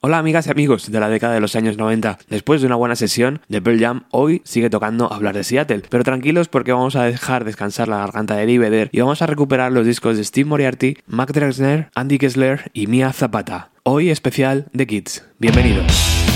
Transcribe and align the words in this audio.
Hola 0.00 0.18
amigas 0.18 0.46
y 0.46 0.50
amigos 0.52 0.92
de 0.92 1.00
la 1.00 1.08
década 1.08 1.34
de 1.34 1.40
los 1.40 1.56
años 1.56 1.76
90. 1.76 2.20
Después 2.30 2.60
de 2.60 2.68
una 2.68 2.76
buena 2.76 2.94
sesión 2.94 3.40
de 3.48 3.60
Pearl 3.60 3.80
Jam, 3.80 4.04
hoy 4.12 4.42
sigue 4.44 4.70
tocando 4.70 5.12
hablar 5.12 5.34
de 5.34 5.42
Seattle. 5.42 5.82
Pero 5.90 6.04
tranquilos 6.04 6.46
porque 6.46 6.70
vamos 6.70 6.94
a 6.94 7.02
dejar 7.02 7.44
descansar 7.44 7.88
la 7.88 7.98
garganta 7.98 8.36
de 8.36 8.44
Eddie 8.44 8.90
y 8.92 9.00
vamos 9.00 9.22
a 9.22 9.26
recuperar 9.26 9.72
los 9.72 9.84
discos 9.84 10.16
de 10.16 10.22
Steve 10.22 10.48
Moriarty, 10.48 10.98
Mac 11.08 11.32
Drexler, 11.32 11.90
Andy 11.96 12.18
Kessler 12.18 12.70
y 12.72 12.86
Mia 12.86 13.12
Zapata. 13.12 13.70
Hoy 13.82 14.10
especial 14.10 14.66
de 14.72 14.86
Kids. 14.86 15.24
Bienvenidos. 15.40 16.27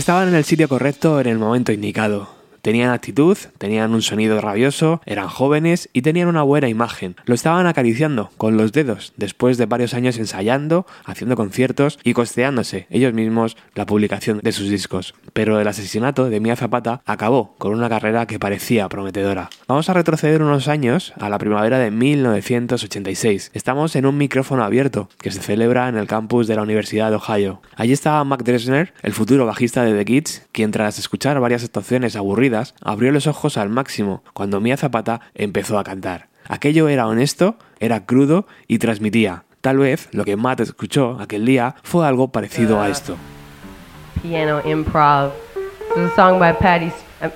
Estaban 0.00 0.28
en 0.28 0.34
el 0.34 0.44
sitio 0.44 0.66
correcto 0.66 1.20
en 1.20 1.26
el 1.26 1.36
momento 1.36 1.72
indicado. 1.72 2.39
Tenían 2.62 2.90
actitud, 2.90 3.38
tenían 3.56 3.94
un 3.94 4.02
sonido 4.02 4.38
rabioso, 4.40 5.00
eran 5.06 5.28
jóvenes 5.28 5.88
y 5.94 6.02
tenían 6.02 6.28
una 6.28 6.42
buena 6.42 6.68
imagen. 6.68 7.16
Lo 7.24 7.34
estaban 7.34 7.66
acariciando 7.66 8.30
con 8.36 8.58
los 8.58 8.72
dedos, 8.72 9.14
después 9.16 9.56
de 9.56 9.64
varios 9.64 9.94
años 9.94 10.18
ensayando, 10.18 10.84
haciendo 11.06 11.36
conciertos 11.36 11.98
y 12.04 12.12
costeándose 12.12 12.86
ellos 12.90 13.14
mismos 13.14 13.56
la 13.74 13.86
publicación 13.86 14.40
de 14.42 14.52
sus 14.52 14.68
discos. 14.68 15.14
Pero 15.32 15.58
el 15.58 15.68
asesinato 15.68 16.28
de 16.28 16.40
Mia 16.40 16.54
Zapata 16.54 17.00
acabó 17.06 17.54
con 17.56 17.72
una 17.72 17.88
carrera 17.88 18.26
que 18.26 18.38
parecía 18.38 18.88
prometedora. 18.90 19.48
Vamos 19.66 19.88
a 19.88 19.94
retroceder 19.94 20.42
unos 20.42 20.68
años 20.68 21.14
a 21.18 21.30
la 21.30 21.38
primavera 21.38 21.78
de 21.78 21.90
1986. 21.90 23.52
Estamos 23.54 23.96
en 23.96 24.04
un 24.04 24.18
micrófono 24.18 24.64
abierto 24.64 25.08
que 25.18 25.30
se 25.30 25.40
celebra 25.40 25.88
en 25.88 25.96
el 25.96 26.06
campus 26.06 26.46
de 26.46 26.56
la 26.56 26.62
Universidad 26.62 27.08
de 27.08 27.16
Ohio. 27.16 27.62
Allí 27.76 27.92
estaba 27.92 28.22
Mac 28.24 28.42
Dresner, 28.42 28.92
el 29.02 29.14
futuro 29.14 29.46
bajista 29.46 29.82
de 29.84 29.96
The 29.96 30.04
Kids, 30.04 30.46
quien 30.52 30.72
tras 30.72 30.98
escuchar 30.98 31.40
varias 31.40 31.64
actuaciones 31.64 32.16
aburridas 32.16 32.49
abrió 32.82 33.12
los 33.12 33.26
ojos 33.26 33.56
al 33.56 33.68
máximo 33.68 34.22
cuando 34.32 34.60
Mia 34.60 34.76
Zapata 34.76 35.20
empezó 35.34 35.78
a 35.78 35.84
cantar. 35.84 36.28
Aquello 36.48 36.88
era 36.88 37.06
honesto, 37.06 37.56
era 37.78 38.04
crudo 38.06 38.46
y 38.66 38.78
transmitía. 38.78 39.44
Tal 39.60 39.78
vez 39.78 40.08
lo 40.12 40.24
que 40.24 40.36
Matt 40.36 40.60
escuchó 40.60 41.18
aquel 41.20 41.44
día 41.44 41.76
fue 41.82 42.06
algo 42.06 42.32
parecido 42.32 42.80
a 42.80 42.88
esto. 42.88 43.16
Piano 44.22 44.60
improv. 44.64 45.32
It's 45.96 46.12
a 46.12 46.14
song 46.14 46.38
by 46.38 46.52
Patty. 46.52 46.92
Um, 47.20 47.30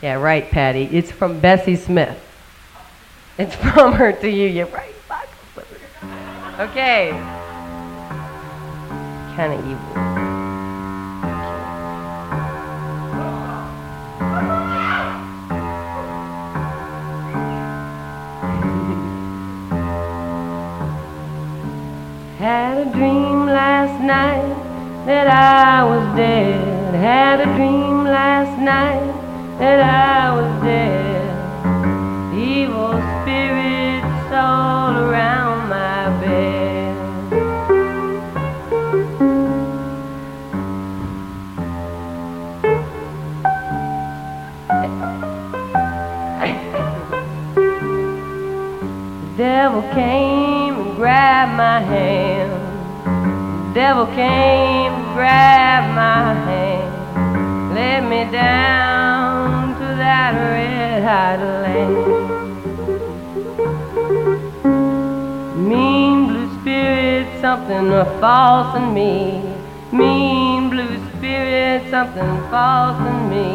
yeah, 0.00 0.16
right, 0.16 0.48
Patty. 0.50 0.88
It's 0.90 1.12
from 1.12 1.40
Bessie 1.40 1.76
Smith. 1.76 2.16
It's 3.36 3.54
from 3.74 3.92
her 3.92 4.12
to 4.12 4.28
you. 4.28 4.48
You're 4.48 4.66
right. 4.66 4.94
Okay. 6.60 7.10
Kind 9.36 9.52
of 9.52 9.66
evil. 9.66 10.23
Had 22.44 22.76
a 22.76 22.84
dream 22.92 23.46
last 23.46 23.98
night 24.02 24.54
that 25.06 25.26
I 25.28 25.82
was 25.82 26.14
dead. 26.14 26.94
Had 26.94 27.40
a 27.40 27.46
dream 27.56 28.04
last 28.04 28.58
night 28.60 29.58
that 29.58 29.80
I 29.80 30.30
was 30.36 30.62
dead. 30.62 31.24
Evil 32.36 33.00
spirits 33.22 34.30
all 34.30 34.94
around 34.94 35.70
my 35.70 36.20
bed. 36.20 36.94
the 49.22 49.36
devil 49.38 49.80
came 49.94 50.43
and 51.44 51.56
grabbed 51.56 51.56
my 51.56 51.80
hand 51.80 53.74
devil 53.74 54.06
came 54.06 54.92
grab 55.14 55.94
my 55.94 56.32
hand, 56.46 57.74
led 57.74 58.02
me 58.08 58.24
down 58.30 59.74
to 59.74 59.86
that 59.96 60.32
red 60.54 61.02
hot 61.02 61.40
land. 61.64 61.94
Mean 65.68 66.28
blue 66.28 66.60
spirit, 66.60 67.26
something 67.40 67.90
false 68.20 68.76
in 68.76 68.94
me. 68.94 69.42
Mean 69.92 70.70
blue 70.70 70.96
spirit, 71.10 71.90
something 71.90 72.32
false 72.50 73.00
in 73.10 73.28
me. 73.28 73.46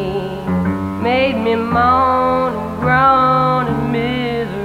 Made 1.02 1.38
me 1.42 1.56
moan 1.56 2.52
and 2.54 2.80
groan 2.80 3.66
in 3.68 3.92
misery. 3.92 4.59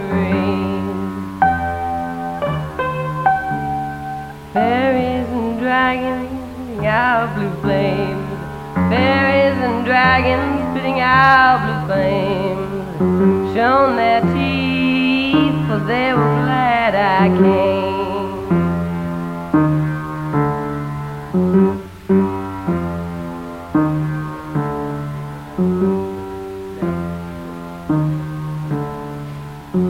Fairies 4.56 5.28
and 5.28 5.60
dragons 5.60 6.30
spitting 6.54 6.86
out 6.88 7.36
blue 7.36 7.54
flames. 7.60 8.40
Fairies 8.90 9.58
and 9.62 9.84
dragons 9.84 10.62
spitting 10.72 11.02
out 11.02 11.60
blue 11.66 11.82
flames. 11.88 13.54
Shown 13.54 13.98
their 13.98 14.22
teeth, 14.34 15.68
for 15.68 15.80
they 15.80 16.14
were 16.14 16.36
glad 16.40 16.96
I 16.96 17.28
came. 17.38 18.46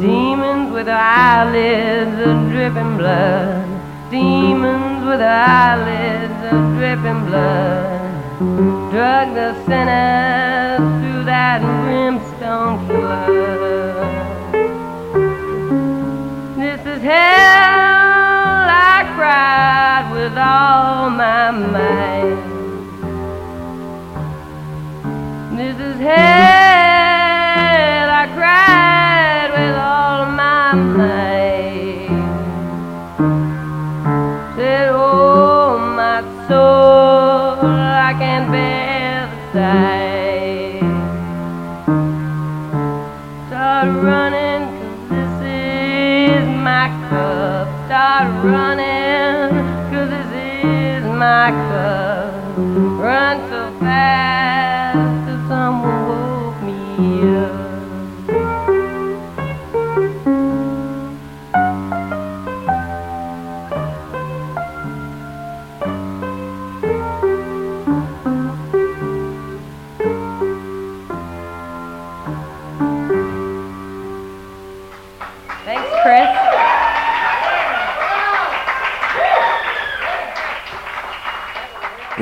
Demons 0.02 0.72
with 0.74 0.88
eyelids 0.90 2.20
and 2.20 2.50
dripping 2.50 2.98
blood. 2.98 3.55
Dripping 6.86 7.26
blood. 7.26 8.12
Drug 8.92 9.34
the 9.34 9.54
sinners 9.66 10.78
through 11.02 11.24
that 11.24 11.60
brimstone 11.82 12.78
flood. 12.86 13.28
This 16.58 16.82
is 16.86 17.02
hell, 17.02 18.68
I 18.70 18.98
cried 19.16 20.06
with 20.12 20.38
all 20.38 21.10
my 21.10 21.50
might. 21.74 22.38
This 25.58 25.78
is 25.80 25.98
hell, 26.00 26.65
Start 43.48 43.88
running, 44.04 44.64
'cause 44.68 45.08
this 45.12 45.36
is 45.48 46.46
my 46.70 46.88
cup. 47.08 47.68
Start 47.86 48.28
running, 48.44 49.52
'cause 49.90 50.10
this 50.10 50.32
is 50.66 51.04
my 51.06 51.48
cup. 51.70 52.34
Run 53.00 53.36
so 53.50 53.62
fast 53.80 54.35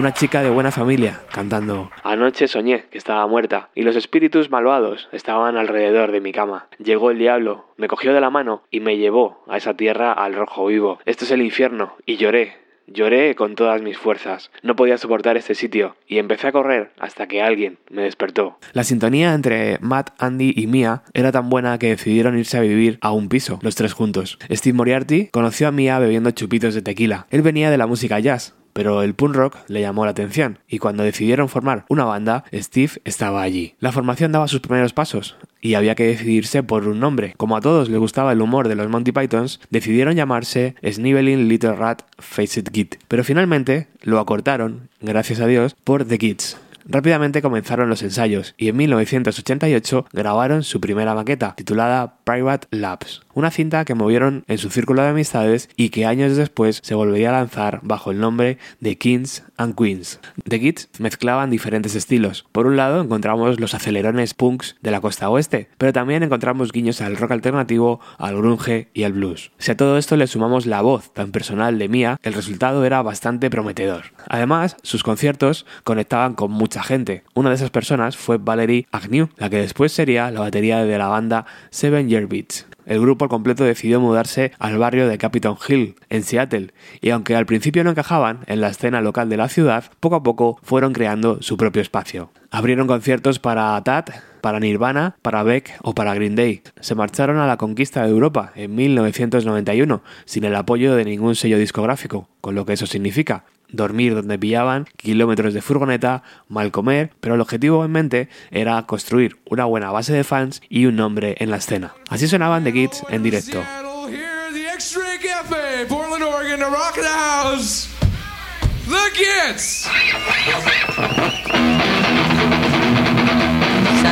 Una 0.03 0.13
chica 0.13 0.44
de 0.44 0.50
buena 0.50 0.69
familia 0.69 1.21
cantando 1.31 1.89
Anoche 2.03 2.50
soñé 2.50 2.88
que 2.91 2.97
estaba 2.97 3.25
muerta 3.25 3.69
y 3.73 3.83
los 3.83 3.95
espíritus 3.95 4.51
malvados 4.51 5.07
estaban 5.13 5.55
alrededor 5.55 6.11
de 6.11 6.19
mi 6.19 6.33
cama. 6.33 6.67
Llegó 6.77 7.09
el 7.09 7.19
diablo, 7.19 7.67
me 7.77 7.88
cogió 7.88 8.13
de 8.13 8.19
la 8.19 8.29
mano 8.29 8.63
y 8.69 8.81
me 8.81 8.97
llevó 8.97 9.45
a 9.47 9.55
esa 9.55 9.75
tierra 9.75 10.11
al 10.11 10.33
rojo 10.33 10.65
vivo. 10.65 11.00
Esto 11.05 11.23
es 11.23 11.31
el 11.31 11.41
infierno 11.41 11.95
y 12.05 12.17
lloré. 12.17 12.57
Lloré 12.85 13.33
con 13.35 13.55
todas 13.55 13.81
mis 13.81 13.97
fuerzas. 13.97 14.51
No 14.61 14.75
podía 14.75 14.97
soportar 14.97 15.38
este 15.38 15.55
sitio 15.55 15.95
y 16.05 16.17
empecé 16.17 16.47
a 16.47 16.51
correr 16.51 16.91
hasta 17.00 17.27
que 17.27 17.41
alguien 17.41 17.77
me 17.89 18.01
despertó. 18.01 18.57
La 18.73 18.83
sintonía 18.83 19.33
entre 19.33 19.77
Matt, 19.79 20.09
Andy 20.19 20.53
y 20.53 20.67
Mia 20.67 21.03
era 21.13 21.31
tan 21.31 21.50
buena 21.50 21.79
que 21.79 21.88
decidieron 21.88 22.38
irse 22.38 22.57
a 22.57 22.61
vivir 22.61 22.97
a 23.00 23.13
un 23.13 23.29
piso, 23.29 23.57
los 23.61 23.75
tres 23.75 23.94
juntos. 23.94 24.38
Steve 24.51 24.75
Moriarty 24.75 25.29
conoció 25.31 25.69
a 25.69 25.71
Mia 25.71 25.97
bebiendo 25.97 26.31
chupitos 26.31 26.73
de 26.73 26.81
tequila. 26.81 27.25
Él 27.29 27.41
venía 27.41 27.71
de 27.71 27.77
la 27.77 27.88
música 27.88 28.19
jazz, 28.19 28.53
pero 28.73 29.01
el 29.03 29.13
punk 29.13 29.35
rock 29.35 29.57
le 29.67 29.81
llamó 29.81 30.05
la 30.05 30.11
atención 30.11 30.59
y 30.67 30.79
cuando 30.79 31.03
decidieron 31.03 31.49
formar 31.49 31.85
una 31.89 32.05
banda, 32.05 32.43
Steve 32.53 32.93
estaba 33.05 33.41
allí. 33.41 33.75
La 33.79 33.91
formación 33.91 34.31
daba 34.31 34.47
sus 34.47 34.59
primeros 34.59 34.93
pasos 34.93 35.37
y 35.61 35.75
había 35.75 35.95
que 35.95 36.07
decidirse 36.07 36.63
por 36.63 36.87
un 36.87 36.99
nombre. 36.99 37.33
Como 37.37 37.55
a 37.55 37.61
todos 37.61 37.89
les 37.89 37.99
gustaba 37.99 38.33
el 38.33 38.41
humor 38.41 38.67
de 38.67 38.75
los 38.75 38.89
Monty 38.89 39.11
Pythons, 39.11 39.59
decidieron 39.69 40.15
llamarse 40.15 40.75
Sniveling 40.85 41.47
Little 41.47 41.75
Rat 41.75 42.01
Face 42.17 42.59
It 42.59 42.69
Kid, 42.69 42.87
pero 43.07 43.23
finalmente 43.23 43.87
lo 44.01 44.19
acortaron, 44.19 44.89
gracias 45.01 45.39
a 45.39 45.47
Dios, 45.47 45.75
por 45.83 46.05
The 46.05 46.17
Kids. 46.17 46.57
Rápidamente 46.85 47.41
comenzaron 47.41 47.89
los 47.89 48.03
ensayos 48.03 48.55
y 48.57 48.67
en 48.67 48.75
1988 48.75 50.05
grabaron 50.11 50.63
su 50.63 50.81
primera 50.81 51.15
maqueta, 51.15 51.55
titulada 51.55 52.17
Private 52.25 52.67
Labs, 52.71 53.21
una 53.33 53.51
cinta 53.51 53.85
que 53.85 53.95
movieron 53.95 54.44
en 54.47 54.57
su 54.57 54.69
círculo 54.69 55.01
de 55.01 55.09
amistades 55.09 55.69
y 55.75 55.89
que 55.89 56.06
años 56.06 56.35
después 56.35 56.80
se 56.83 56.95
volvería 56.95 57.30
a 57.30 57.39
lanzar 57.39 57.80
bajo 57.83 58.12
el 58.12 58.19
nombre 58.19 58.57
de 58.80 58.97
Kings 58.97 59.44
and 59.57 59.75
Queens. 59.75 60.19
The 60.47 60.59
Kids 60.59 60.89
mezclaban 61.00 61.50
diferentes 61.50 61.95
estilos. 61.95 62.45
Por 62.51 62.68
un 62.68 62.77
lado 62.77 63.01
encontramos 63.01 63.59
los 63.59 63.74
acelerones 63.74 64.33
punks 64.33 64.75
de 64.81 64.91
la 64.91 65.01
costa 65.01 65.30
oeste, 65.30 65.69
pero 65.77 65.94
también 65.94 66.24
encontramos 66.24 66.71
guiños 66.71 67.01
al 67.01 67.18
rock 67.18 67.31
alternativo, 67.31 68.00
al 68.18 68.38
grunge 68.38 68.89
y 68.94 69.03
al 69.03 69.13
blues. 69.13 69.51
Si 69.57 69.71
a 69.71 69.77
todo 69.77 69.97
esto 69.97 70.15
le 70.18 70.27
sumamos 70.27 70.65
la 70.65 70.81
voz 70.81 71.13
tan 71.13 71.31
personal 71.31 71.77
de 71.79 71.89
Mia, 71.89 72.18
el 72.24 72.33
resultado 72.33 72.86
era 72.86 73.01
bastante 73.01 73.50
prometedor. 73.50 74.06
Además, 74.27 74.77
sus 74.83 75.03
conciertos 75.03 75.65
conectaban 75.83 76.33
con 76.33 76.51
mucha 76.51 76.83
gente. 76.83 77.24
Una 77.33 77.50
de 77.50 77.56
esas 77.56 77.69
personas 77.69 78.18
fue 78.18 78.38
Valerie 78.38 78.88
Agnew, 78.91 79.29
la 79.38 79.50
que 79.50 79.57
después 79.57 79.91
sería 79.91 80.31
la 80.31 80.41
batería 80.41 80.83
de 80.83 80.97
la 80.97 81.07
banda 81.07 81.45
Seven 81.69 82.09
Year 82.09 82.27
Beats. 82.27 82.65
El 82.85 83.00
grupo 83.00 83.25
al 83.25 83.30
completo 83.30 83.63
decidió 83.63 84.00
mudarse 84.00 84.51
al 84.59 84.77
barrio 84.77 85.07
de 85.07 85.18
Capitol 85.18 85.57
Hill, 85.68 85.95
en 86.09 86.24
Seattle, 86.24 86.74
y 87.01 87.09
aunque 87.09 87.35
al 87.35 87.45
principio 87.45 87.83
no 87.83 87.91
encajaban 87.91 88.39
en 88.47 88.62
la 88.62 88.69
escena 88.69 89.01
local 89.01 89.30
de 89.30 89.38
la 89.38 89.50
ciudad, 89.50 89.85
poco 90.00 90.15
a 90.15 90.24
poco 90.24 90.59
fueron 90.63 90.94
creando 90.94 91.41
su 91.41 91.57
propio 91.57 91.81
espacio. 91.81 92.30
Abrieron 92.53 92.85
conciertos 92.85 93.39
para 93.39 93.83
Tat, 93.83 94.11
para 94.39 94.59
Nirvana, 94.59 95.15
para 95.23 95.41
Beck 95.41 95.71
o 95.81 95.95
para 95.95 96.13
Green 96.13 96.35
Day. 96.35 96.61
Se 96.81 96.94
marcharon 96.94 97.39
a 97.39 97.47
la 97.47 97.57
conquista 97.57 98.03
de 98.03 98.11
Europa 98.11 98.51
en 98.55 98.75
1991, 98.75 100.03
sin 100.25 100.44
el 100.44 100.55
apoyo 100.55 100.94
de 100.94 101.03
ningún 101.03 101.33
sello 101.33 101.57
discográfico, 101.57 102.29
con 102.41 102.53
lo 102.53 102.63
que 102.63 102.73
eso 102.73 102.85
significa 102.85 103.44
dormir 103.69 104.13
donde 104.13 104.38
pillaban, 104.38 104.85
kilómetros 104.97 105.55
de 105.55 105.63
furgoneta, 105.63 106.21
mal 106.47 106.69
comer, 106.69 107.09
pero 107.19 107.33
el 107.33 107.41
objetivo 107.41 107.83
en 107.85 107.91
mente 107.91 108.29
era 108.51 108.79
construir 108.83 109.38
una 109.50 109.65
buena 109.65 109.89
base 109.89 110.13
de 110.13 110.23
fans 110.23 110.61
y 110.69 110.85
un 110.85 110.95
nombre 110.95 111.35
en 111.39 111.50
la 111.50 111.57
escena. 111.57 111.95
Así 112.07 112.27
sonaban 112.27 112.63
The 112.63 112.71
Kids 112.71 113.03
en 113.09 113.23
directo. 113.23 113.63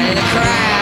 Seattle, 0.02 0.16
here, 0.16 0.16
the 0.16 0.22
X-Ray 0.22 0.81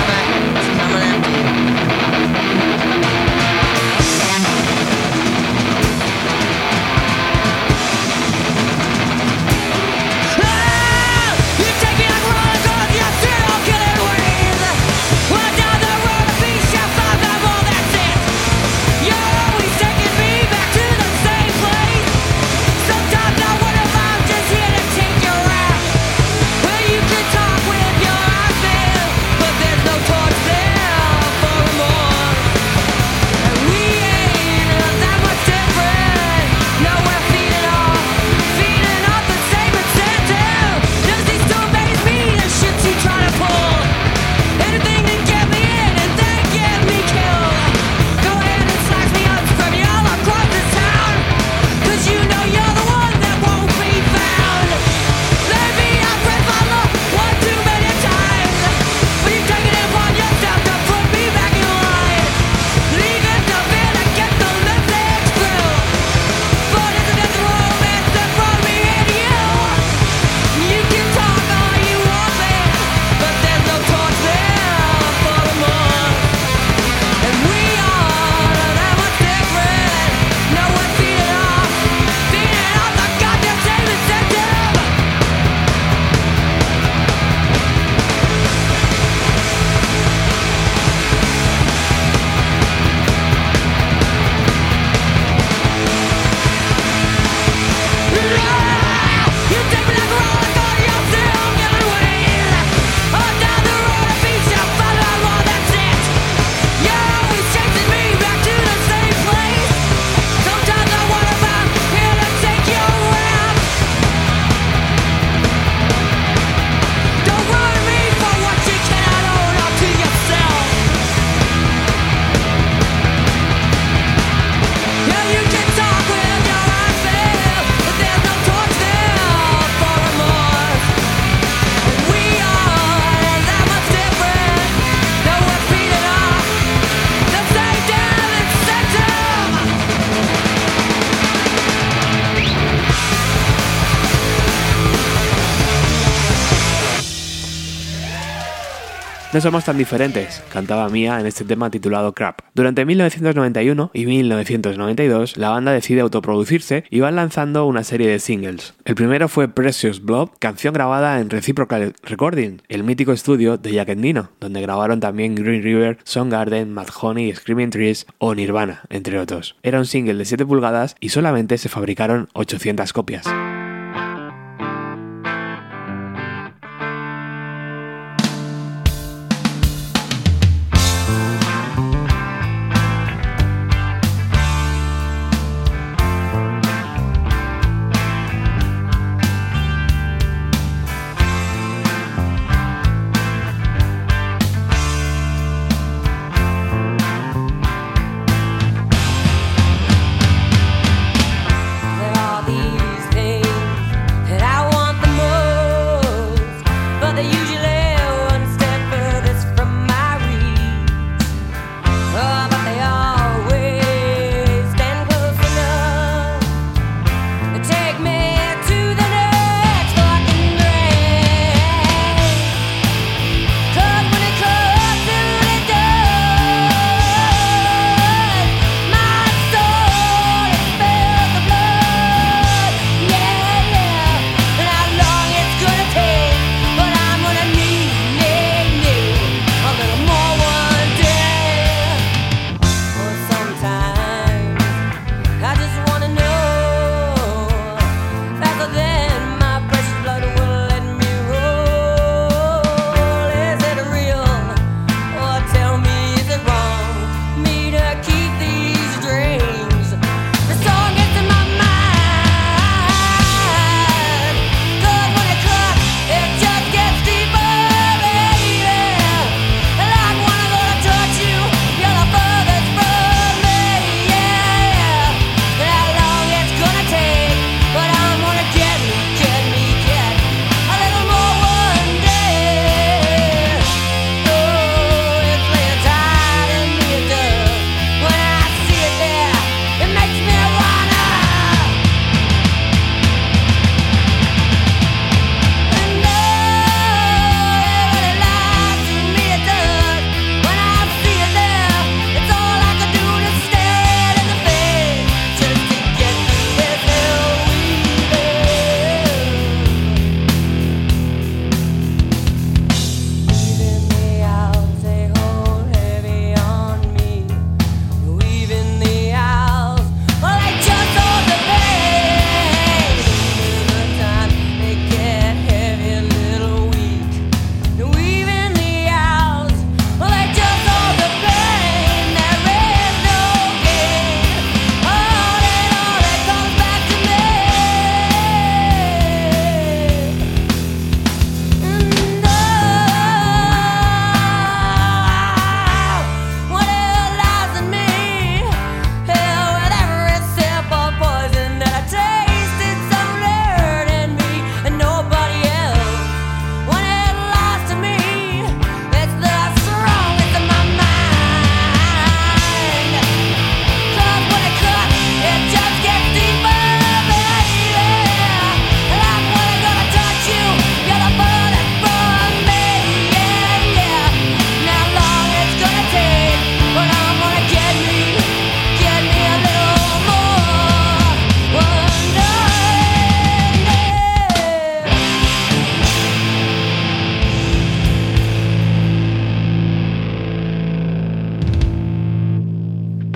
Somos 149.39 149.63
tan 149.63 149.77
diferentes, 149.77 150.43
cantaba 150.51 150.89
Mia 150.89 151.17
en 151.19 151.25
este 151.25 151.45
tema 151.45 151.71
titulado 151.71 152.13
Crap. 152.13 152.41
Durante 152.53 152.83
1991 152.83 153.89
y 153.93 154.05
1992, 154.05 155.37
la 155.37 155.49
banda 155.49 155.71
decide 155.71 156.01
autoproducirse 156.01 156.83
y 156.89 156.99
van 156.99 157.15
lanzando 157.15 157.65
una 157.65 157.85
serie 157.85 158.09
de 158.09 158.19
singles. 158.19 158.73
El 158.83 158.95
primero 158.95 159.29
fue 159.29 159.47
Precious 159.47 160.03
Blood, 160.03 160.31
canción 160.39 160.73
grabada 160.73 161.21
en 161.21 161.29
Reciprocal 161.29 161.93
Recording, 162.03 162.61
el 162.67 162.83
mítico 162.83 163.13
estudio 163.13 163.57
de 163.57 163.71
Jack 163.71 163.89
Endino, 163.89 164.29
donde 164.41 164.61
grabaron 164.61 164.99
también 164.99 165.35
Green 165.35 165.63
River, 165.63 165.99
Soundgarden, 166.03 166.73
Mad 166.73 166.89
Honey, 167.01 167.33
Screaming 167.33 167.69
Trees 167.69 168.07
o 168.17 168.35
Nirvana, 168.35 168.81
entre 168.89 169.19
otros. 169.19 169.55
Era 169.63 169.79
un 169.79 169.85
single 169.85 170.15
de 170.15 170.25
7 170.25 170.45
pulgadas 170.45 170.97
y 170.99 171.09
solamente 171.09 171.57
se 171.57 171.69
fabricaron 171.69 172.27
800 172.33 172.91
copias. 172.91 173.25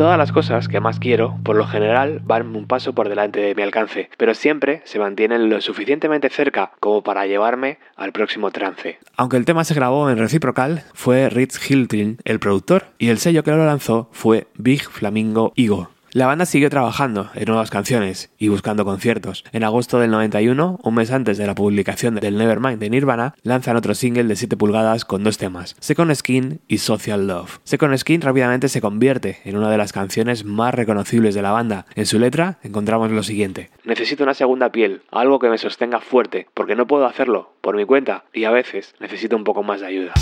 Todas 0.04 0.18
las 0.18 0.34
cosas 0.34 0.68
que 0.68 0.82
más 0.82 1.00
quiero, 1.00 1.40
por 1.46 1.56
lo 1.56 1.66
general, 1.66 2.20
van 2.26 2.54
un 2.58 2.68
paso 2.68 2.92
por 2.92 3.08
delante 3.08 3.40
de 3.40 3.56
mi 3.56 3.62
alcance, 3.62 4.10
pero 4.18 4.34
siempre 4.34 4.82
se 4.84 5.00
mantienen 5.00 5.50
lo 5.50 5.62
suficientemente 5.62 6.30
cerca 6.30 6.74
como 6.82 7.04
para 7.04 7.26
llevarme 7.26 7.78
al 7.96 8.12
próximo 8.12 8.52
trance. 8.52 9.00
Aunque 9.16 9.38
el 9.38 9.46
tema 9.46 9.64
se 9.64 9.76
grabó 9.76 10.10
en 10.10 10.18
Reciprocal, 10.18 10.84
fue 10.94 11.30
Rich 11.30 11.72
Hilton 11.72 12.18
el 12.26 12.40
productor, 12.40 12.88
y 12.98 13.08
el 13.08 13.18
sello 13.18 13.46
que 13.46 13.52
lo 13.52 13.66
lanzó 13.66 14.10
fue 14.12 14.48
Big 14.56 14.84
Flamingo 14.84 15.54
Ego. 15.56 15.93
La 16.14 16.28
banda 16.28 16.46
siguió 16.46 16.70
trabajando 16.70 17.32
en 17.34 17.46
nuevas 17.46 17.72
canciones 17.72 18.32
y 18.38 18.48
buscando 18.48 18.86
conciertos. 18.86 19.44
En 19.52 19.64
agosto 19.64 19.98
del 19.98 20.12
91, 20.12 20.80
un 20.84 20.94
mes 20.94 21.10
antes 21.10 21.40
de 21.40 21.48
la 21.48 21.56
publicación 21.56 22.14
del 22.14 22.38
Nevermind 22.38 22.78
de 22.78 22.92
Nirvana, 22.92 23.34
lanzan 23.42 23.78
otro 23.78 23.96
single 23.96 24.26
de 24.26 24.36
7 24.36 24.56
pulgadas 24.56 25.06
con 25.06 25.24
dos 25.24 25.40
temas, 25.40 25.76
Second 25.80 26.14
Skin 26.14 26.62
y 26.68 26.78
Social 26.78 27.26
Love. 27.26 27.62
Second 27.64 27.98
Skin 27.98 28.22
rápidamente 28.22 28.70
se 28.70 28.80
convierte 28.80 29.40
en 29.44 29.58
una 29.58 29.72
de 29.72 29.78
las 29.80 29.92
canciones 29.92 30.46
más 30.46 30.76
reconocibles 30.76 31.34
de 31.34 31.42
la 31.42 31.52
banda. 31.52 31.88
En 31.96 32.06
su 32.06 32.20
letra 32.20 32.60
encontramos 32.62 33.10
lo 33.10 33.24
siguiente. 33.24 33.72
Necesito 33.84 34.24
una 34.24 34.36
segunda 34.36 34.72
piel, 34.72 35.02
algo 35.10 35.40
que 35.40 35.50
me 35.50 35.58
sostenga 35.58 36.00
fuerte, 36.00 36.46
porque 36.54 36.76
no 36.76 36.86
puedo 36.86 37.08
hacerlo 37.08 37.54
por 37.62 37.76
mi 37.76 37.86
cuenta 37.86 38.26
y 38.32 38.44
a 38.44 38.52
veces 38.52 38.94
necesito 39.00 39.36
un 39.36 39.46
poco 39.46 39.64
más 39.64 39.82
de 39.82 39.88
ayuda. 39.88 40.14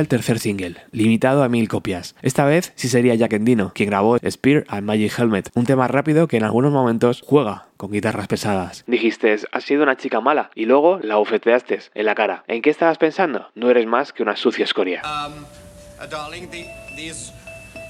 El 0.00 0.08
tercer 0.08 0.38
single, 0.38 0.76
limitado 0.92 1.42
a 1.42 1.48
mil 1.48 1.68
copias. 1.68 2.14
Esta 2.22 2.44
vez 2.44 2.72
sí 2.76 2.88
sería 2.88 3.14
Jack 3.14 3.34
Endino, 3.34 3.72
quien 3.74 3.90
grabó 3.90 4.18
Spear 4.18 4.64
and 4.68 4.86
Magic 4.86 5.18
Helmet, 5.18 5.50
un 5.54 5.64
tema 5.66 5.88
rápido 5.88 6.28
que 6.28 6.36
en 6.36 6.44
algunos 6.44 6.72
momentos 6.72 7.22
juega 7.26 7.66
con 7.76 7.92
guitarras 7.92 8.28
pesadas. 8.28 8.84
Dijiste, 8.86 9.36
has 9.52 9.64
sido 9.64 9.82
una 9.82 9.96
chica 9.96 10.20
mala, 10.20 10.50
y 10.54 10.66
luego 10.66 10.98
la 11.02 11.16
bofeteaste 11.16 11.80
en 11.94 12.06
la 12.06 12.14
cara. 12.14 12.44
¿En 12.46 12.62
qué 12.62 12.70
estabas 12.70 12.98
pensando? 12.98 13.50
No 13.54 13.70
eres 13.70 13.86
más 13.86 14.12
que 14.12 14.22
una 14.22 14.36
sucia 14.36 14.64
escoria. 14.64 15.02
Um, 15.04 15.44
uh, 16.02 16.06
darling, 16.08 16.48
the, 16.50 16.66
these, 16.96 17.32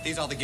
these 0.03 0.19
are 0.21 0.29
the 0.29 0.37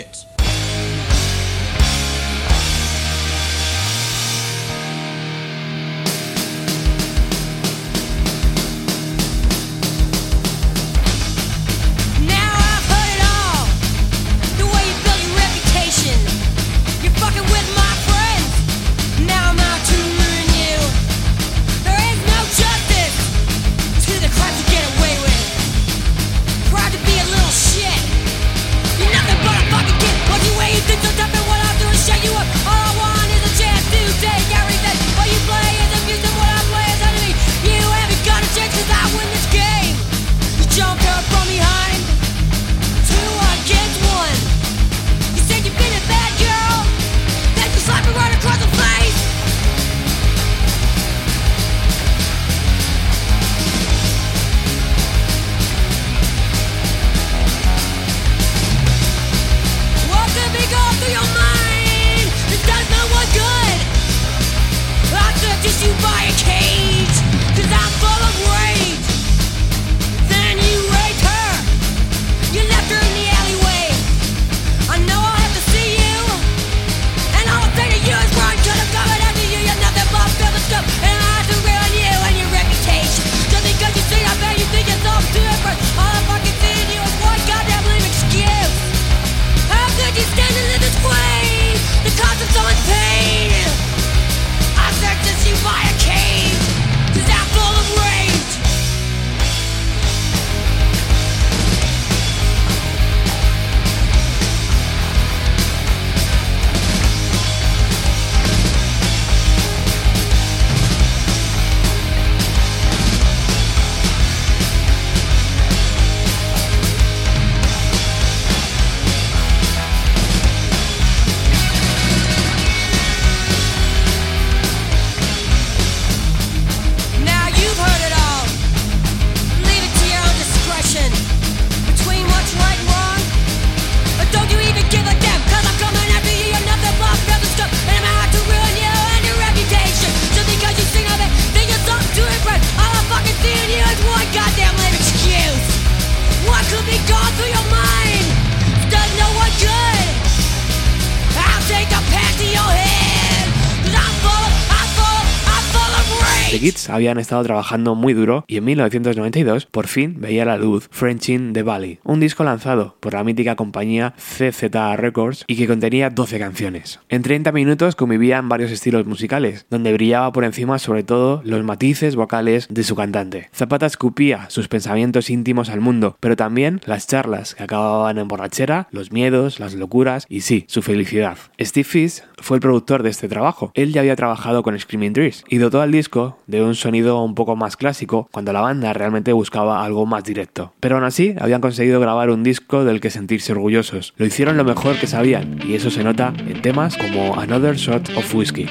habían 157.00 157.18
estado 157.18 157.42
trabajando 157.42 157.94
muy 157.94 158.12
duro 158.12 158.44
y 158.46 158.58
en 158.58 158.64
1992 158.64 159.64
por 159.64 159.86
fin 159.86 160.16
veía 160.20 160.44
la 160.44 160.58
luz 160.58 160.88
Frenching 160.90 161.54
the 161.54 161.62
Valley, 161.62 161.98
un 162.04 162.20
disco 162.20 162.44
lanzado 162.44 162.96
por 163.00 163.14
la 163.14 163.24
mítica 163.24 163.56
compañía 163.56 164.12
CZ 164.18 164.70
Records 164.96 165.44
y 165.46 165.56
que 165.56 165.66
contenía 165.66 166.10
12 166.10 166.38
canciones. 166.38 167.00
En 167.08 167.22
30 167.22 167.52
minutos 167.52 167.96
convivían 167.96 168.50
varios 168.50 168.70
estilos 168.70 169.06
musicales, 169.06 169.64
donde 169.70 169.94
brillaba 169.94 170.30
por 170.32 170.44
encima 170.44 170.78
sobre 170.78 171.02
todo 171.02 171.40
los 171.42 171.64
matices 171.64 172.16
vocales 172.16 172.68
de 172.68 172.84
su 172.84 172.94
cantante. 172.94 173.48
Zapata 173.54 173.86
escupía 173.86 174.50
sus 174.50 174.68
pensamientos 174.68 175.30
íntimos 175.30 175.70
al 175.70 175.80
mundo, 175.80 176.18
pero 176.20 176.36
también 176.36 176.82
las 176.84 177.06
charlas 177.06 177.54
que 177.54 177.62
acababan 177.62 178.18
en 178.18 178.28
borrachera, 178.28 178.88
los 178.90 179.10
miedos, 179.10 179.58
las 179.58 179.72
locuras 179.72 180.26
y 180.28 180.42
sí, 180.42 180.66
su 180.68 180.82
felicidad. 180.82 181.38
Steve 181.58 181.84
Fish 181.84 182.22
fue 182.36 182.58
el 182.58 182.60
productor 182.60 183.02
de 183.02 183.08
este 183.08 183.28
trabajo. 183.28 183.72
Él 183.74 183.94
ya 183.94 184.02
había 184.02 184.16
trabajado 184.16 184.62
con 184.62 184.78
Screaming 184.78 185.14
Trees 185.14 185.44
y 185.48 185.56
dotó 185.56 185.80
al 185.80 185.92
disco 185.92 186.38
de 186.46 186.62
un 186.62 186.74
sonido 186.74 186.89
un 186.90 187.34
poco 187.34 187.56
más 187.56 187.76
clásico 187.76 188.28
cuando 188.32 188.52
la 188.52 188.60
banda 188.60 188.92
realmente 188.92 189.32
buscaba 189.32 189.84
algo 189.84 190.06
más 190.06 190.24
directo. 190.24 190.72
Pero 190.80 190.96
aún 190.96 191.04
así 191.04 191.34
habían 191.40 191.60
conseguido 191.60 192.00
grabar 192.00 192.30
un 192.30 192.42
disco 192.42 192.84
del 192.84 193.00
que 193.00 193.10
sentirse 193.10 193.52
orgullosos. 193.52 194.14
Lo 194.16 194.26
hicieron 194.26 194.56
lo 194.56 194.64
mejor 194.64 194.96
que 194.96 195.06
sabían 195.06 195.58
y 195.66 195.74
eso 195.74 195.90
se 195.90 196.04
nota 196.04 196.32
en 196.38 196.62
temas 196.62 196.96
como 196.96 197.38
Another 197.40 197.76
Shot 197.76 198.16
of 198.16 198.34
Whiskey. 198.34 198.68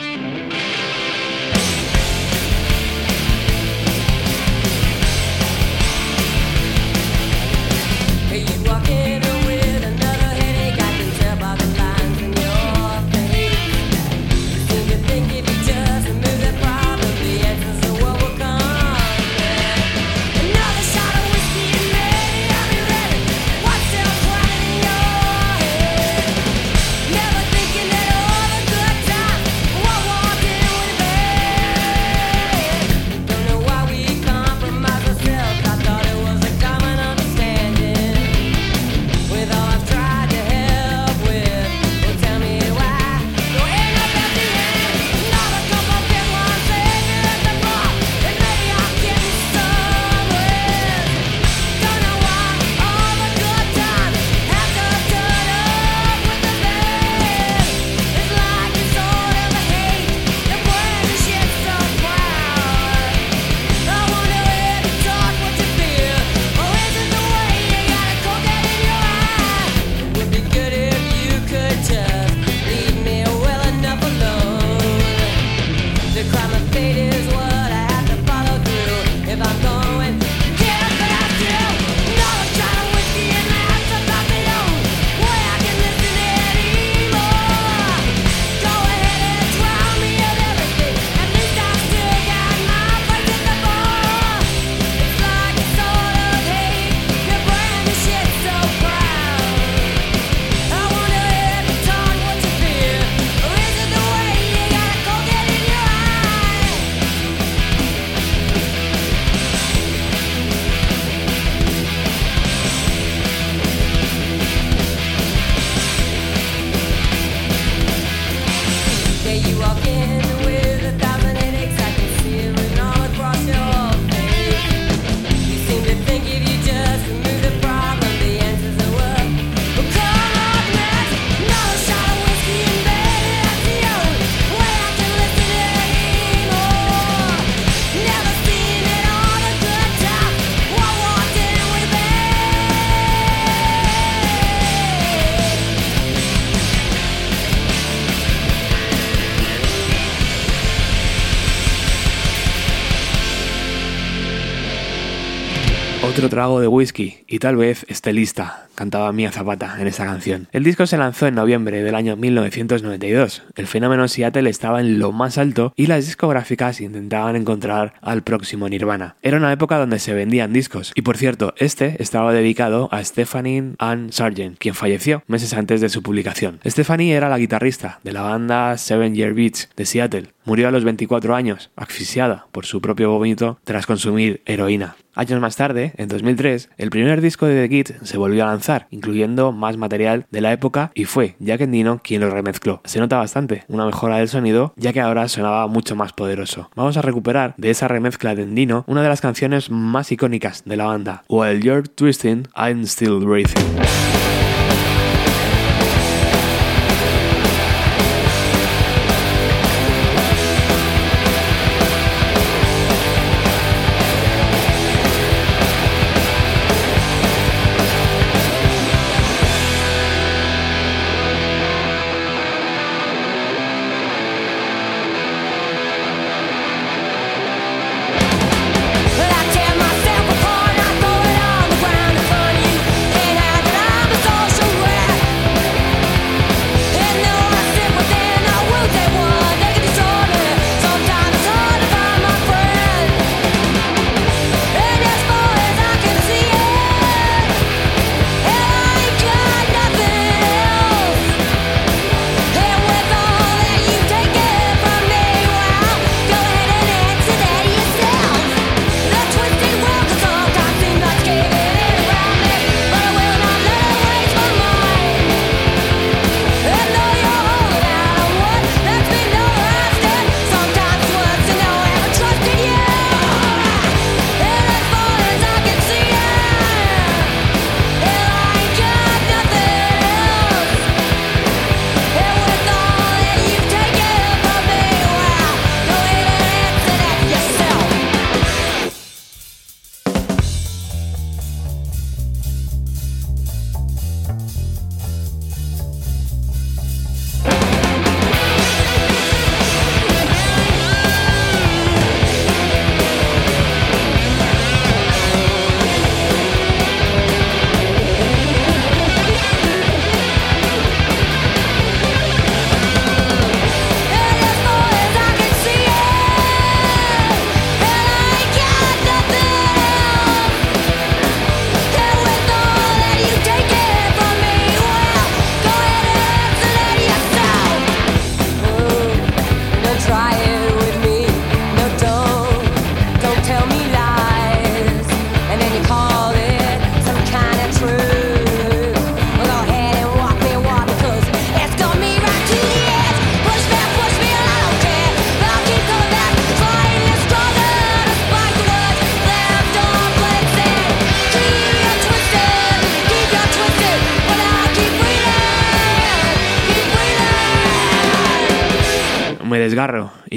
Trago 156.30 156.60
de 156.60 156.68
whisky 156.68 157.24
y 157.28 157.40
tal 157.40 157.56
vez 157.56 157.88
esté 157.90 158.14
lista, 158.14 158.69
cantaba 158.80 159.12
Mia 159.12 159.30
Zapata 159.30 159.76
en 159.78 159.88
esta 159.88 160.06
canción. 160.06 160.48
El 160.54 160.64
disco 160.64 160.88
se 160.88 160.98
lanzó 160.98 161.28
en 161.28 161.36
noviembre 161.36 161.84
del 161.84 161.96
año 161.96 162.16
1992. 162.16 163.44
El 163.58 163.68
fenómeno 163.68 164.08
Seattle 164.08 164.50
estaba 164.50 164.80
en 164.80 165.00
lo 165.00 165.12
más 165.12 165.38
alto 165.38 165.74
y 165.76 165.88
las 165.88 166.06
discográficas 166.06 166.80
intentaban 166.80 167.36
encontrar 167.36 167.96
al 168.02 168.24
próximo 168.24 168.70
Nirvana. 168.70 169.18
Era 169.22 169.36
una 169.36 169.52
época 169.52 169.78
donde 169.78 170.00
se 170.00 170.14
vendían 170.14 170.54
discos 170.54 170.94
y 170.96 171.02
por 171.02 171.18
cierto, 171.18 171.54
este 171.58 172.02
estaba 172.02 172.32
dedicado 172.32 172.88
a 172.94 173.04
Stephanie 173.04 173.74
Ann 173.80 174.14
Sargent, 174.14 174.58
quien 174.58 174.76
falleció 174.76 175.24
meses 175.28 175.54
antes 175.54 175.82
de 175.82 175.90
su 175.90 176.02
publicación. 176.02 176.62
Stephanie 176.66 177.16
era 177.16 177.28
la 177.28 177.38
guitarrista 177.38 178.00
de 178.06 178.14
la 178.14 178.22
banda 178.22 178.78
Seven 178.78 179.14
Year 179.14 179.34
Beats 179.34 179.68
de 179.76 179.86
Seattle. 179.86 180.30
Murió 180.46 180.70
a 180.70 180.72
los 180.72 180.86
24 180.86 181.36
años, 181.36 181.70
asfixiada 181.76 182.48
por 182.54 182.66
su 182.66 182.80
propio 182.80 183.12
vómito 183.12 183.60
tras 183.66 183.86
consumir 183.86 184.42
heroína. 184.46 184.96
Años 185.20 185.42
más 185.42 185.58
tarde, 185.58 185.92
en 185.98 186.08
2003, 186.08 186.70
el 186.78 186.90
primer 186.92 187.20
disco 187.20 187.46
de 187.46 187.62
The 187.62 187.70
Kid 187.70 187.88
se 188.04 188.18
volvió 188.18 188.46
a 188.46 188.48
lanzar, 188.48 188.69
incluyendo 188.92 189.52
más 189.52 189.78
material 189.78 190.26
de 190.32 190.42
la 190.42 190.52
época 190.52 190.92
y 190.94 191.06
fue 191.06 191.36
Jack 191.40 191.62
Endino 191.62 192.02
quien 192.04 192.22
lo 192.22 192.30
remezcló. 192.30 192.82
Se 192.86 193.00
nota 193.00 193.18
bastante 193.18 193.64
una 193.68 193.86
mejora 193.86 194.18
del 194.18 194.30
sonido, 194.30 194.74
ya 194.76 194.94
que 194.94 195.02
ahora 195.02 195.28
sonaba 195.28 195.68
mucho 195.68 195.96
más 195.96 196.14
poderoso. 196.14 196.70
Vamos 196.76 196.98
a 196.98 197.02
recuperar 197.02 197.54
de 197.58 197.70
esa 197.70 197.88
remezcla 197.88 198.36
de 198.36 198.44
Endino 198.44 198.84
una 198.88 199.02
de 199.02 199.10
las 199.10 199.22
canciones 199.22 199.70
más 199.72 200.12
icónicas 200.12 200.64
de 200.66 200.78
la 200.78 200.86
banda, 200.86 201.24
While 201.28 201.62
You're 201.62 201.88
Twisting, 201.88 202.48
I'm 202.56 202.84
Still 202.84 203.26
Breathing. 203.26 204.19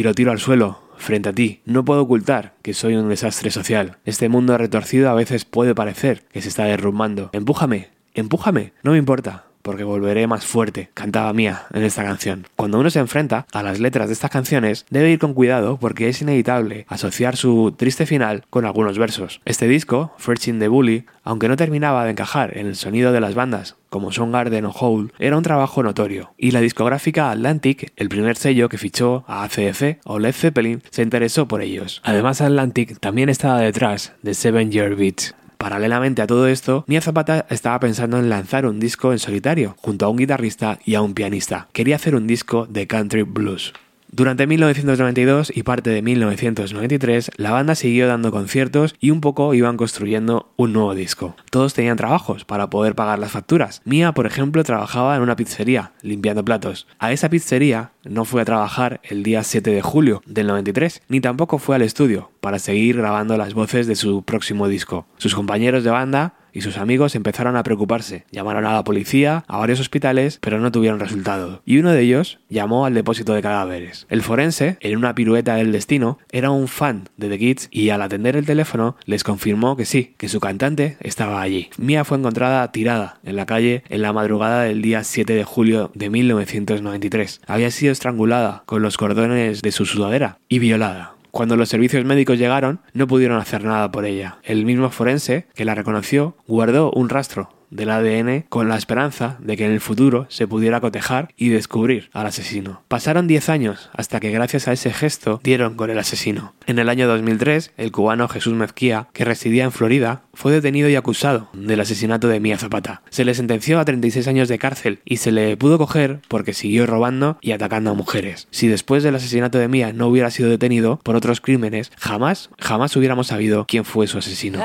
Y 0.02 0.04
lo 0.04 0.14
tiro 0.14 0.32
al 0.32 0.40
suelo. 0.40 0.80
Frente 0.96 1.28
a 1.28 1.32
ti, 1.32 1.62
no 1.64 1.84
puedo 1.84 2.02
ocultar 2.02 2.54
que 2.62 2.74
soy 2.74 2.96
un 2.96 3.08
desastre 3.08 3.52
social. 3.52 3.98
Este 4.04 4.28
mundo 4.28 4.58
retorcido 4.58 5.08
a 5.08 5.14
veces 5.14 5.44
puede 5.44 5.76
parecer 5.76 6.24
que 6.32 6.42
se 6.42 6.48
está 6.48 6.64
derrumbando. 6.64 7.30
Empújame, 7.32 7.90
empújame, 8.12 8.72
no 8.82 8.92
me 8.92 8.98
importa, 8.98 9.46
porque 9.62 9.84
volveré 9.84 10.26
más 10.26 10.44
fuerte, 10.44 10.90
cantaba 10.94 11.32
Mía 11.32 11.66
en 11.72 11.82
esta 11.82 12.04
canción. 12.04 12.46
Cuando 12.56 12.78
uno 12.78 12.90
se 12.90 12.98
enfrenta 12.98 13.46
a 13.52 13.62
las 13.62 13.80
letras 13.80 14.08
de 14.08 14.14
estas 14.14 14.30
canciones, 14.30 14.86
debe 14.90 15.10
ir 15.10 15.18
con 15.18 15.34
cuidado 15.34 15.78
porque 15.78 16.08
es 16.08 16.20
inevitable 16.20 16.84
asociar 16.88 17.36
su 17.36 17.74
triste 17.76 18.06
final 18.06 18.44
con 18.50 18.64
algunos 18.64 18.98
versos. 18.98 19.40
Este 19.44 19.68
disco, 19.68 20.12
in 20.46 20.58
the 20.58 20.68
Bully, 20.68 21.04
aunque 21.24 21.48
no 21.48 21.56
terminaba 21.56 22.04
de 22.04 22.10
encajar 22.10 22.56
en 22.58 22.66
el 22.66 22.76
sonido 22.76 23.12
de 23.12 23.20
las 23.20 23.34
bandas 23.34 23.76
como 23.88 24.10
Soundgarden 24.10 24.64
o 24.64 24.70
Hole, 24.70 25.10
era 25.18 25.36
un 25.36 25.42
trabajo 25.42 25.82
notorio, 25.82 26.32
y 26.38 26.52
la 26.52 26.62
discográfica 26.62 27.30
Atlantic, 27.30 27.92
el 27.96 28.08
primer 28.08 28.36
sello 28.36 28.70
que 28.70 28.78
fichó 28.78 29.22
a 29.28 29.44
ACF 29.44 29.98
o 30.04 30.18
Led 30.18 30.32
Zeppelin, 30.32 30.82
se 30.90 31.02
interesó 31.02 31.46
por 31.46 31.60
ellos. 31.60 32.00
Además, 32.02 32.40
Atlantic 32.40 32.98
también 33.00 33.28
estaba 33.28 33.60
detrás 33.60 34.14
de 34.22 34.32
Seven 34.32 34.72
Year 34.72 34.96
Beats. 34.96 35.34
Paralelamente 35.62 36.22
a 36.22 36.26
todo 36.26 36.48
esto, 36.48 36.82
Nia 36.88 37.00
Zapata 37.00 37.46
estaba 37.48 37.78
pensando 37.78 38.18
en 38.18 38.28
lanzar 38.28 38.66
un 38.66 38.80
disco 38.80 39.12
en 39.12 39.20
solitario, 39.20 39.76
junto 39.78 40.04
a 40.04 40.08
un 40.08 40.16
guitarrista 40.16 40.80
y 40.84 40.96
a 40.96 41.02
un 41.02 41.14
pianista. 41.14 41.68
Quería 41.72 41.94
hacer 41.94 42.16
un 42.16 42.26
disco 42.26 42.66
de 42.66 42.88
country 42.88 43.22
blues. 43.22 43.72
Durante 44.14 44.46
1992 44.46 45.50
y 45.54 45.62
parte 45.62 45.88
de 45.88 46.02
1993, 46.02 47.30
la 47.38 47.50
banda 47.50 47.74
siguió 47.74 48.06
dando 48.06 48.30
conciertos 48.30 48.94
y 49.00 49.10
un 49.10 49.22
poco 49.22 49.54
iban 49.54 49.78
construyendo 49.78 50.52
un 50.56 50.74
nuevo 50.74 50.94
disco. 50.94 51.34
Todos 51.50 51.72
tenían 51.72 51.96
trabajos 51.96 52.44
para 52.44 52.68
poder 52.68 52.94
pagar 52.94 53.18
las 53.18 53.32
facturas. 53.32 53.80
Mia, 53.86 54.12
por 54.12 54.26
ejemplo, 54.26 54.64
trabajaba 54.64 55.16
en 55.16 55.22
una 55.22 55.34
pizzería, 55.34 55.92
limpiando 56.02 56.44
platos. 56.44 56.86
A 56.98 57.10
esa 57.10 57.30
pizzería 57.30 57.92
no 58.04 58.26
fue 58.26 58.42
a 58.42 58.44
trabajar 58.44 59.00
el 59.02 59.22
día 59.22 59.42
7 59.44 59.70
de 59.70 59.80
julio 59.80 60.20
del 60.26 60.46
93, 60.46 61.00
ni 61.08 61.22
tampoco 61.22 61.56
fue 61.56 61.76
al 61.76 61.82
estudio 61.82 62.32
para 62.42 62.58
seguir 62.58 62.98
grabando 62.98 63.38
las 63.38 63.54
voces 63.54 63.86
de 63.86 63.96
su 63.96 64.24
próximo 64.24 64.68
disco. 64.68 65.06
Sus 65.16 65.34
compañeros 65.34 65.84
de 65.84 65.90
banda 65.90 66.34
y 66.52 66.60
sus 66.60 66.78
amigos 66.78 67.14
empezaron 67.14 67.56
a 67.56 67.62
preocuparse. 67.62 68.24
Llamaron 68.30 68.66
a 68.66 68.72
la 68.72 68.84
policía, 68.84 69.44
a 69.46 69.58
varios 69.58 69.80
hospitales, 69.80 70.38
pero 70.40 70.58
no 70.58 70.72
tuvieron 70.72 71.00
resultado. 71.00 71.62
Y 71.64 71.78
uno 71.78 71.92
de 71.92 72.02
ellos 72.02 72.38
llamó 72.48 72.86
al 72.86 72.94
depósito 72.94 73.34
de 73.34 73.42
cadáveres. 73.42 74.06
El 74.08 74.22
forense, 74.22 74.76
en 74.80 74.96
una 74.96 75.14
pirueta 75.14 75.54
del 75.56 75.72
destino, 75.72 76.18
era 76.30 76.50
un 76.50 76.68
fan 76.68 77.08
de 77.16 77.28
The 77.28 77.38
Kids 77.38 77.68
y 77.70 77.90
al 77.90 78.02
atender 78.02 78.36
el 78.36 78.46
teléfono 78.46 78.96
les 79.04 79.24
confirmó 79.24 79.76
que 79.76 79.84
sí, 79.84 80.14
que 80.16 80.28
su 80.28 80.40
cantante 80.40 80.96
estaba 81.00 81.40
allí. 81.40 81.70
Mia 81.78 82.04
fue 82.04 82.18
encontrada 82.18 82.70
tirada 82.72 83.18
en 83.24 83.36
la 83.36 83.46
calle 83.46 83.82
en 83.88 84.02
la 84.02 84.12
madrugada 84.12 84.62
del 84.62 84.82
día 84.82 85.04
7 85.04 85.34
de 85.34 85.44
julio 85.44 85.90
de 85.94 86.10
1993. 86.10 87.40
Había 87.46 87.70
sido 87.70 87.92
estrangulada 87.92 88.62
con 88.66 88.82
los 88.82 88.96
cordones 88.96 89.62
de 89.62 89.72
su 89.72 89.86
sudadera 89.86 90.38
y 90.48 90.58
violada. 90.58 91.11
Cuando 91.32 91.56
los 91.56 91.70
servicios 91.70 92.04
médicos 92.04 92.38
llegaron, 92.38 92.82
no 92.92 93.06
pudieron 93.06 93.38
hacer 93.38 93.64
nada 93.64 93.90
por 93.90 94.04
ella. 94.04 94.36
El 94.42 94.66
mismo 94.66 94.90
forense, 94.90 95.46
que 95.54 95.64
la 95.64 95.74
reconoció, 95.74 96.36
guardó 96.46 96.92
un 96.92 97.08
rastro 97.08 97.61
del 97.72 97.90
ADN 97.90 98.44
con 98.48 98.68
la 98.68 98.76
esperanza 98.76 99.36
de 99.40 99.56
que 99.56 99.64
en 99.64 99.72
el 99.72 99.80
futuro 99.80 100.26
se 100.28 100.46
pudiera 100.46 100.80
cotejar 100.80 101.28
y 101.36 101.48
descubrir 101.48 102.10
al 102.12 102.26
asesino. 102.26 102.82
Pasaron 102.88 103.26
10 103.26 103.48
años 103.48 103.90
hasta 103.94 104.20
que 104.20 104.30
gracias 104.30 104.68
a 104.68 104.72
ese 104.72 104.92
gesto 104.92 105.40
dieron 105.42 105.74
con 105.74 105.90
el 105.90 105.98
asesino. 105.98 106.54
En 106.66 106.78
el 106.78 106.88
año 106.88 107.08
2003, 107.08 107.72
el 107.76 107.90
cubano 107.90 108.28
Jesús 108.28 108.54
Mezquía, 108.54 109.08
que 109.12 109.24
residía 109.24 109.64
en 109.64 109.72
Florida, 109.72 110.22
fue 110.34 110.52
detenido 110.52 110.88
y 110.88 110.96
acusado 110.96 111.48
del 111.52 111.80
asesinato 111.80 112.28
de 112.28 112.40
Mía 112.40 112.58
Zapata. 112.58 113.02
Se 113.10 113.24
le 113.24 113.34
sentenció 113.34 113.80
a 113.80 113.84
36 113.84 114.28
años 114.28 114.48
de 114.48 114.58
cárcel 114.58 115.00
y 115.04 115.16
se 115.16 115.32
le 115.32 115.56
pudo 115.56 115.78
coger 115.78 116.20
porque 116.28 116.52
siguió 116.52 116.86
robando 116.86 117.38
y 117.40 117.52
atacando 117.52 117.90
a 117.90 117.94
mujeres. 117.94 118.48
Si 118.50 118.68
después 118.68 119.02
del 119.02 119.14
asesinato 119.14 119.58
de 119.58 119.68
Mía 119.68 119.92
no 119.92 120.08
hubiera 120.08 120.30
sido 120.30 120.50
detenido 120.50 121.00
por 121.02 121.16
otros 121.16 121.40
crímenes, 121.40 121.90
jamás, 121.98 122.50
jamás 122.58 122.94
hubiéramos 122.96 123.28
sabido 123.28 123.64
quién 123.66 123.84
fue 123.84 124.06
su 124.06 124.18
asesino. 124.18 124.60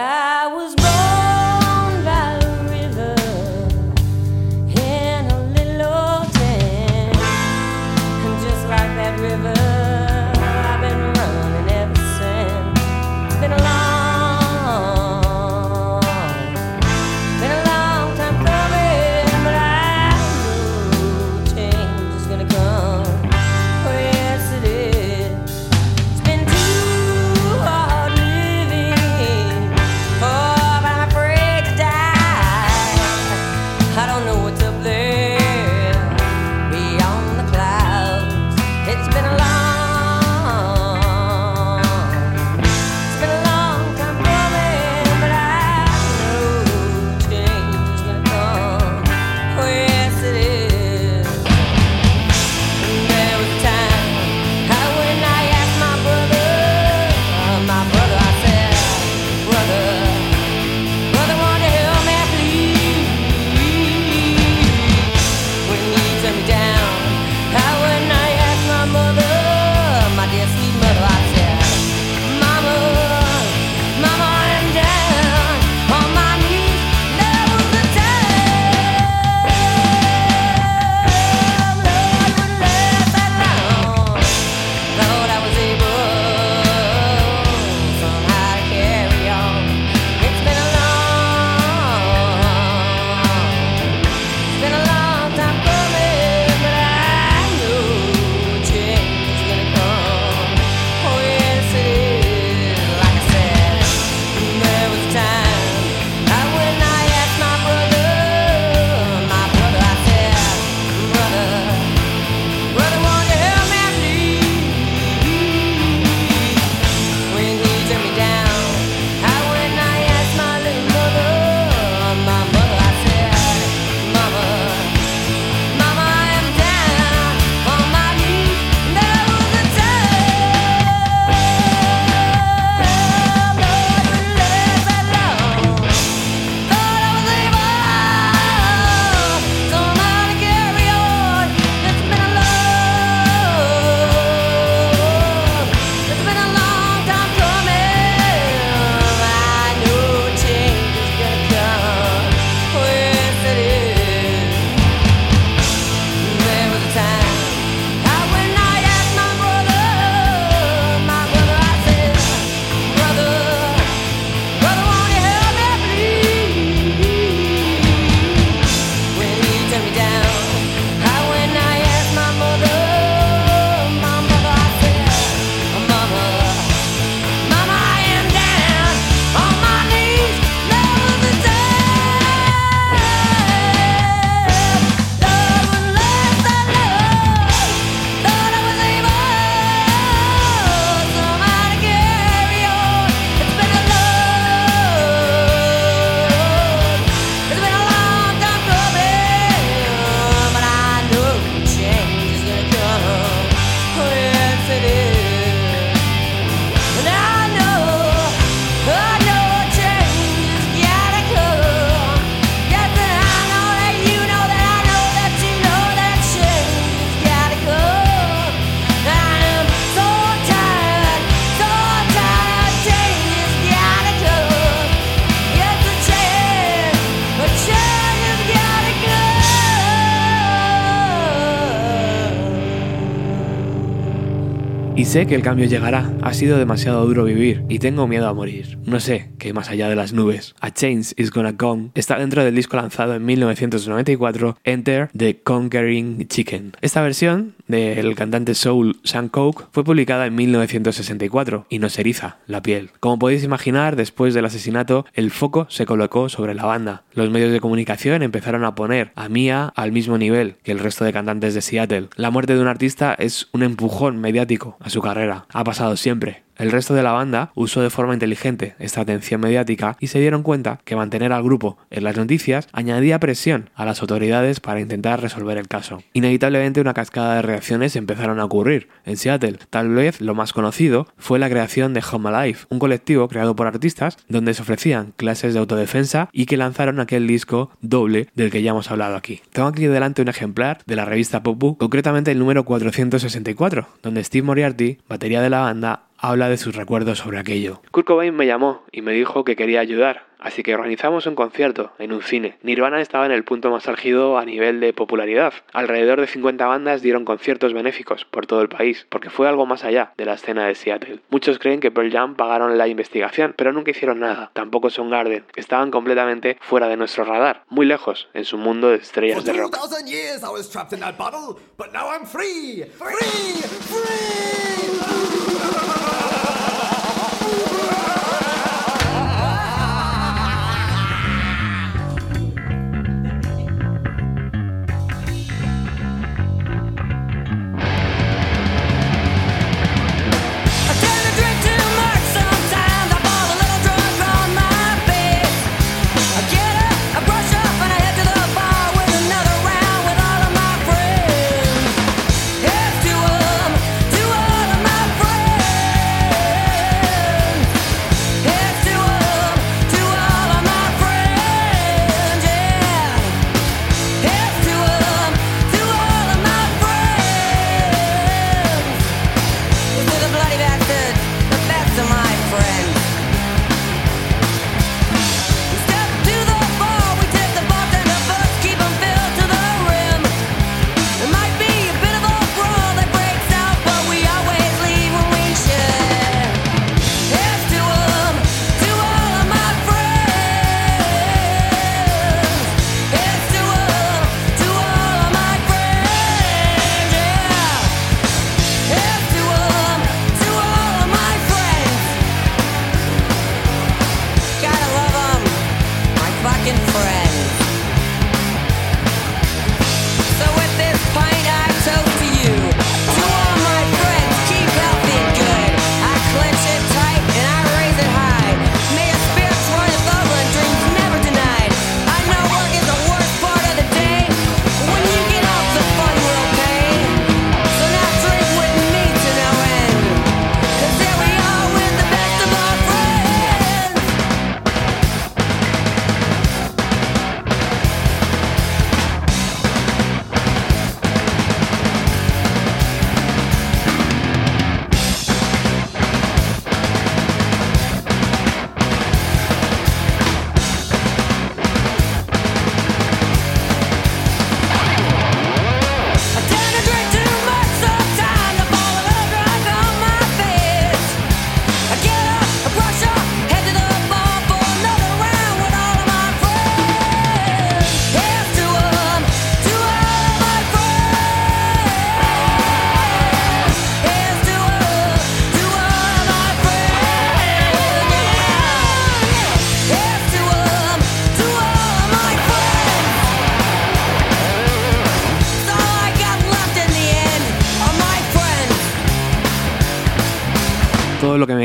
Sé 235.17 235.25
que 235.25 235.33
el 235.33 235.41
cambio 235.41 235.65
llegará. 235.65 236.13
Ha 236.21 236.31
sido 236.35 236.59
demasiado 236.59 237.03
duro 237.03 237.23
vivir 237.23 237.63
y 237.69 237.79
tengo 237.79 238.05
miedo 238.05 238.27
a 238.27 238.35
morir. 238.35 238.77
No 238.85 238.99
sé 238.99 239.31
qué 239.39 239.51
más 239.51 239.67
allá 239.71 239.89
de 239.89 239.95
las 239.95 240.13
nubes. 240.13 240.53
A 240.59 240.71
Change 240.71 241.13
is 241.17 241.31
Gonna 241.31 241.57
Come 241.57 241.89
está 241.95 242.19
dentro 242.19 242.43
del 242.43 242.53
disco 242.53 242.77
lanzado 242.77 243.15
en 243.15 243.25
1994, 243.25 244.59
Enter 244.63 245.09
the 245.17 245.41
Conquering 245.41 246.27
Chicken. 246.27 246.73
Esta 246.81 247.01
versión 247.01 247.55
del 247.67 248.15
cantante 248.15 248.55
soul 248.55 248.99
Sean 249.03 249.29
Coke 249.29 249.65
fue 249.71 249.83
publicada 249.83 250.25
en 250.25 250.35
1964 250.35 251.65
y 251.69 251.79
nos 251.79 251.97
eriza 251.99 252.37
la 252.47 252.61
piel. 252.61 252.91
Como 252.99 253.19
podéis 253.19 253.43
imaginar, 253.43 253.95
después 253.95 254.33
del 254.33 254.45
asesinato, 254.45 255.05
el 255.13 255.31
foco 255.31 255.67
se 255.69 255.85
colocó 255.85 256.29
sobre 256.29 256.53
la 256.53 256.65
banda. 256.65 257.03
Los 257.13 257.29
medios 257.29 257.51
de 257.51 257.59
comunicación 257.59 258.23
empezaron 258.23 258.63
a 258.63 258.75
poner 258.75 259.11
a 259.15 259.29
Mia 259.29 259.71
al 259.75 259.91
mismo 259.91 260.17
nivel 260.17 260.55
que 260.63 260.71
el 260.71 260.79
resto 260.79 261.05
de 261.05 261.13
cantantes 261.13 261.53
de 261.53 261.61
Seattle. 261.61 262.09
La 262.15 262.31
muerte 262.31 262.55
de 262.55 262.61
un 262.61 262.67
artista 262.67 263.13
es 263.13 263.47
un 263.51 263.63
empujón 263.63 264.19
mediático 264.19 264.77
a 264.79 264.89
su 264.89 265.01
carrera. 265.01 265.45
Ha 265.53 265.63
pasado 265.63 265.97
siempre 265.97 266.43
El 266.57 266.71
resto 266.71 266.95
de 266.95 267.03
la 267.03 267.11
banda 267.11 267.51
usó 267.53 267.81
de 267.81 267.91
forma 267.91 268.15
inteligente 268.15 268.75
esta 268.79 269.01
atención 269.01 269.41
mediática 269.41 269.95
y 269.99 270.07
se 270.07 270.19
dieron 270.19 270.41
cuenta 270.41 270.79
que 270.85 270.95
mantener 270.95 271.31
al 271.31 271.43
grupo 271.43 271.77
en 271.91 272.03
las 272.03 272.17
noticias 272.17 272.67
añadía 272.71 273.19
presión 273.19 273.69
a 273.75 273.85
las 273.85 274.01
autoridades 274.01 274.59
para 274.59 274.79
intentar 274.79 275.21
resolver 275.21 275.57
el 275.59 275.67
caso. 275.67 276.01
Inevitablemente 276.13 276.81
una 276.81 276.95
cascada 276.95 277.35
de 277.35 277.41
reacciones 277.57 277.95
empezaron 277.95 278.39
a 278.39 278.45
ocurrir. 278.45 278.87
En 279.03 279.17
Seattle, 279.17 279.57
tal 279.71 279.89
vez 279.89 280.21
lo 280.21 280.35
más 280.35 280.53
conocido 280.53 281.07
fue 281.17 281.39
la 281.39 281.49
creación 281.49 281.95
de 281.95 282.03
Home 282.11 282.29
Alive, 282.29 282.59
un 282.69 282.77
colectivo 282.77 283.27
creado 283.27 283.55
por 283.55 283.65
artistas 283.65 284.19
donde 284.29 284.53
se 284.53 284.61
ofrecían 284.61 285.13
clases 285.17 285.55
de 285.55 285.59
autodefensa 285.59 286.29
y 286.31 286.45
que 286.45 286.55
lanzaron 286.55 286.99
aquel 286.99 287.25
disco 287.25 287.71
doble 287.81 288.27
del 288.35 288.51
que 288.51 288.61
ya 288.61 288.71
hemos 288.71 288.91
hablado 288.91 289.15
aquí. 289.15 289.41
Tengo 289.53 289.69
aquí 289.69 289.87
delante 289.87 290.21
un 290.21 290.27
ejemplar 290.27 290.81
de 290.85 290.95
la 290.95 291.05
revista 291.05 291.41
Popu, 291.41 291.77
concretamente 291.77 292.29
el 292.31 292.37
número 292.37 292.63
464, 292.63 293.87
donde 294.03 294.23
Steve 294.23 294.45
Moriarty, 294.45 294.99
batería 295.09 295.41
de 295.41 295.49
la 295.49 295.61
banda, 295.61 296.03
habla 296.19 296.49
de 296.49 296.57
sus 296.57 296.75
recuerdos 296.75 297.17
sobre 297.17 297.39
aquello. 297.39 297.81
Kurt 297.89 298.05
Cobain 298.05 298.35
me 298.35 298.45
llamó 298.45 298.83
y 298.91 299.01
me 299.01 299.13
dijo 299.13 299.43
que 299.43 299.55
quería 299.55 299.79
ayudar, 299.79 300.26
así 300.39 300.63
que 300.63 300.75
organizamos 300.75 301.25
un 301.25 301.35
concierto 301.35 301.91
en 301.99 302.13
un 302.13 302.21
cine. 302.21 302.57
Nirvana 302.61 303.01
estaba 303.01 303.25
en 303.25 303.31
el 303.31 303.43
punto 303.43 303.69
más 303.71 303.87
álgido 303.87 304.37
a 304.37 304.45
nivel 304.45 304.79
de 304.79 304.93
popularidad. 304.93 305.53
Alrededor 305.73 306.21
de 306.21 306.27
50 306.27 306.65
bandas 306.65 307.01
dieron 307.01 307.25
conciertos 307.25 307.73
benéficos 307.73 308.25
por 308.25 308.45
todo 308.45 308.61
el 308.61 308.69
país, 308.69 309.05
porque 309.09 309.29
fue 309.29 309.47
algo 309.47 309.65
más 309.65 309.83
allá 309.83 310.13
de 310.17 310.25
la 310.25 310.33
escena 310.33 310.67
de 310.67 310.75
Seattle. 310.75 311.19
Muchos 311.29 311.59
creen 311.59 311.79
que 311.79 311.91
Pearl 311.91 312.11
Jam 312.11 312.35
pagaron 312.35 312.77
la 312.77 312.87
investigación, 312.87 313.53
pero 313.57 313.71
nunca 313.71 313.91
hicieron 313.91 314.19
nada. 314.19 314.51
Tampoco 314.53 314.89
Soundgarden. 314.89 315.45
Estaban 315.55 315.91
completamente 315.91 316.57
fuera 316.61 316.87
de 316.87 316.97
nuestro 316.97 317.23
radar, 317.23 317.63
muy 317.69 317.85
lejos 317.85 318.29
en 318.33 318.45
su 318.45 318.57
mundo 318.57 318.89
de 318.89 318.97
estrellas 318.97 319.43
de 319.43 319.53
rock. 319.53 319.77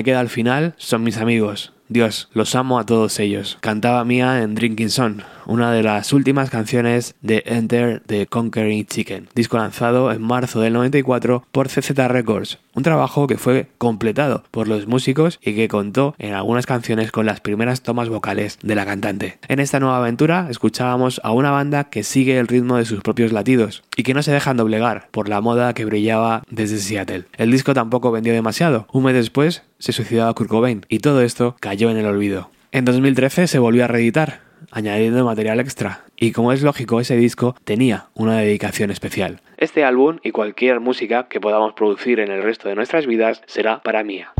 Queda 0.02 0.20
al 0.20 0.28
final 0.28 0.74
son 0.76 1.02
mis 1.02 1.18
amigos. 1.18 1.72
Dios, 1.92 2.28
los 2.32 2.54
amo 2.54 2.78
a 2.78 2.86
todos 2.86 3.20
ellos. 3.20 3.58
Cantaba 3.60 4.04
Mía 4.04 4.42
en 4.42 4.54
Drinking 4.54 4.90
Son, 4.90 5.22
una 5.46 5.72
de 5.72 5.82
las 5.82 6.12
últimas 6.12 6.50
canciones 6.50 7.14
de 7.20 7.42
Enter 7.46 8.02
the 8.06 8.26
Conquering 8.26 8.86
Chicken, 8.86 9.28
disco 9.34 9.58
lanzado 9.58 10.12
en 10.12 10.22
marzo 10.22 10.60
del 10.60 10.72
94 10.72 11.44
por 11.52 11.68
CZ 11.68 11.90
Records, 12.08 12.58
un 12.74 12.82
trabajo 12.82 13.26
que 13.26 13.36
fue 13.36 13.68
completado 13.78 14.44
por 14.50 14.68
los 14.68 14.86
músicos 14.86 15.38
y 15.42 15.54
que 15.54 15.68
contó 15.68 16.14
en 16.18 16.34
algunas 16.34 16.66
canciones 16.66 17.12
con 17.12 17.26
las 17.26 17.40
primeras 17.40 17.82
tomas 17.82 18.08
vocales 18.08 18.58
de 18.62 18.74
la 18.74 18.86
cantante. 18.86 19.38
En 19.48 19.60
esta 19.60 19.80
nueva 19.80 19.98
aventura 19.98 20.48
escuchábamos 20.50 21.20
a 21.24 21.32
una 21.32 21.50
banda 21.50 21.84
que 21.84 22.04
sigue 22.04 22.38
el 22.38 22.48
ritmo 22.48 22.76
de 22.76 22.84
sus 22.84 23.02
propios 23.02 23.32
latidos 23.32 23.82
y 23.96 24.02
que 24.02 24.14
no 24.14 24.22
se 24.22 24.32
dejan 24.32 24.56
doblegar 24.56 25.08
por 25.10 25.28
la 25.28 25.40
moda 25.40 25.74
que 25.74 25.84
brillaba 25.84 26.42
desde 26.50 26.78
Seattle. 26.78 27.24
El 27.36 27.50
disco 27.50 27.74
tampoco 27.74 28.10
vendió 28.10 28.32
demasiado. 28.32 28.86
Un 28.92 29.04
mes 29.04 29.14
después 29.14 29.62
se 29.78 29.92
suicidaba 29.92 30.32
Kurt 30.34 30.48
Cobain 30.48 30.86
y 30.88 31.00
todo 31.00 31.22
esto 31.22 31.56
cayó 31.58 31.81
en 31.90 31.98
el 31.98 32.06
olvido. 32.06 32.50
En 32.70 32.84
2013 32.84 33.46
se 33.46 33.58
volvió 33.58 33.84
a 33.84 33.88
reeditar, 33.88 34.40
añadiendo 34.70 35.24
material 35.24 35.60
extra, 35.60 36.04
y 36.16 36.32
como 36.32 36.52
es 36.52 36.62
lógico, 36.62 37.00
ese 37.00 37.16
disco 37.16 37.54
tenía 37.64 38.06
una 38.14 38.38
dedicación 38.38 38.90
especial. 38.90 39.40
Este 39.58 39.84
álbum 39.84 40.18
y 40.22 40.30
cualquier 40.30 40.80
música 40.80 41.28
que 41.28 41.40
podamos 41.40 41.74
producir 41.74 42.20
en 42.20 42.30
el 42.30 42.42
resto 42.42 42.68
de 42.68 42.74
nuestras 42.74 43.06
vidas 43.06 43.42
será 43.46 43.82
para 43.82 44.04
mía. 44.04 44.32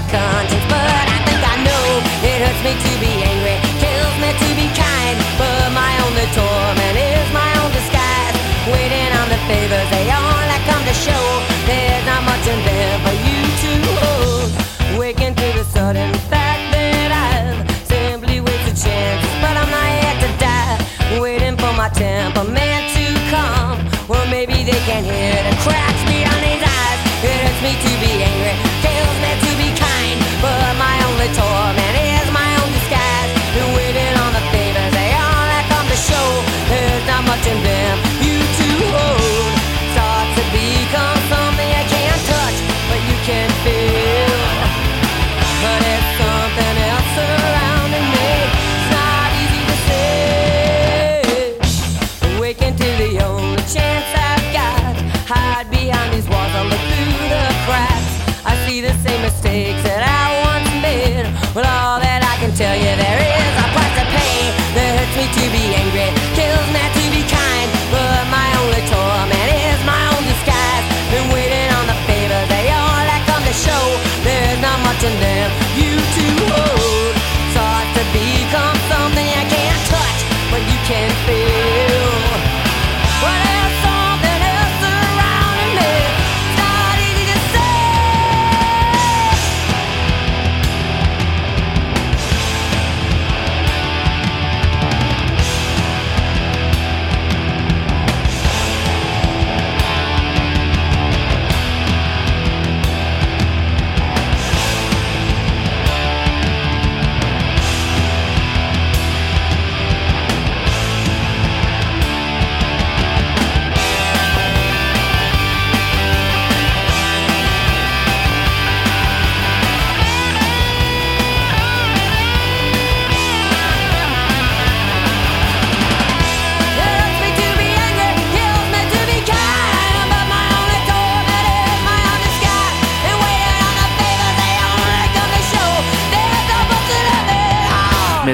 my 0.00 0.10
conscience, 0.10 0.64
but 0.68 1.04
I 1.12 1.18
think 1.26 1.40
I 1.44 1.56
know 1.64 1.84
it 2.24 2.38
hurts 2.40 2.62
me 2.64 2.72
to 2.72 2.92
be 3.00 3.12
angry, 3.20 3.56
kills 3.80 4.16
me 4.22 4.30
to 4.32 4.48
be 4.56 4.66
kind, 4.72 5.16
but 5.36 5.72
my 5.72 5.92
only 6.06 6.26
torment 6.32 6.96
is 6.96 7.26
my 7.32 7.50
own 7.60 7.70
disguise, 7.72 8.36
waiting 8.72 9.12
on 9.20 9.28
the 9.28 9.38
favors. 9.48 9.99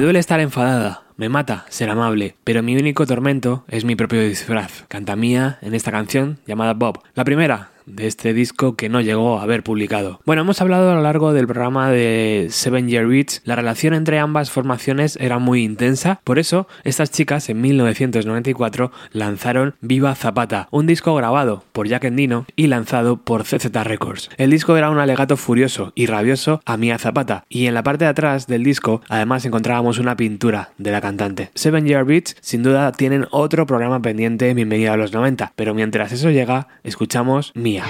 duele 0.06 0.20
estar 0.20 0.38
enfadada. 0.38 1.05
Me 1.18 1.30
mata 1.30 1.64
ser 1.70 1.88
amable, 1.88 2.36
pero 2.44 2.62
mi 2.62 2.76
único 2.76 3.06
tormento 3.06 3.64
es 3.68 3.86
mi 3.86 3.96
propio 3.96 4.20
disfraz. 4.20 4.84
Canta 4.88 5.16
mía 5.16 5.58
en 5.62 5.74
esta 5.74 5.90
canción 5.90 6.38
llamada 6.46 6.74
Bob. 6.74 7.00
La 7.14 7.24
primera, 7.24 7.70
de 7.86 8.06
este 8.06 8.34
disco 8.34 8.76
que 8.76 8.88
no 8.88 9.00
llegó 9.00 9.38
a 9.38 9.42
haber 9.42 9.62
publicado. 9.62 10.20
Bueno, 10.26 10.42
hemos 10.42 10.60
hablado 10.60 10.90
a 10.90 10.94
lo 10.94 11.02
largo 11.02 11.32
del 11.32 11.46
programa 11.46 11.90
de 11.90 12.48
Seven 12.50 12.88
Year 12.88 13.10
Itch, 13.12 13.40
la 13.44 13.56
relación 13.56 13.94
entre 13.94 14.18
ambas 14.18 14.50
formaciones 14.50 15.16
era 15.20 15.38
muy 15.38 15.62
intensa, 15.62 16.20
por 16.24 16.38
eso 16.38 16.66
estas 16.84 17.10
chicas 17.10 17.48
en 17.48 17.60
1994 17.60 18.90
lanzaron 19.12 19.76
Viva 19.80 20.14
Zapata, 20.14 20.68
un 20.70 20.86
disco 20.86 21.14
grabado 21.14 21.64
por 21.72 21.88
Jack 21.88 22.04
Endino 22.04 22.46
y 22.56 22.66
lanzado 22.66 23.16
por 23.16 23.44
CZ 23.44 23.72
Records. 23.84 24.30
El 24.36 24.50
disco 24.50 24.76
era 24.76 24.90
un 24.90 24.98
alegato 24.98 25.36
furioso 25.36 25.92
y 25.94 26.06
rabioso 26.06 26.60
a 26.64 26.76
Mia 26.76 26.98
Zapata, 26.98 27.44
y 27.48 27.66
en 27.66 27.74
la 27.74 27.84
parte 27.84 28.04
de 28.04 28.10
atrás 28.10 28.46
del 28.46 28.64
disco 28.64 29.00
además 29.08 29.44
encontrábamos 29.44 29.98
una 29.98 30.16
pintura 30.16 30.70
de 30.78 30.90
la 30.90 31.00
cantante. 31.06 31.50
Seven 31.54 31.86
Year 31.86 32.04
Beats 32.04 32.36
sin 32.40 32.64
duda 32.64 32.90
tienen 32.90 33.26
otro 33.30 33.64
programa 33.64 34.02
pendiente 34.02 34.50
en 34.50 34.56
Bienvenida 34.56 34.94
a 34.94 34.96
los 34.96 35.12
90, 35.12 35.52
pero 35.54 35.72
mientras 35.72 36.10
eso 36.10 36.30
llega, 36.30 36.66
escuchamos 36.82 37.52
Mía. 37.54 37.84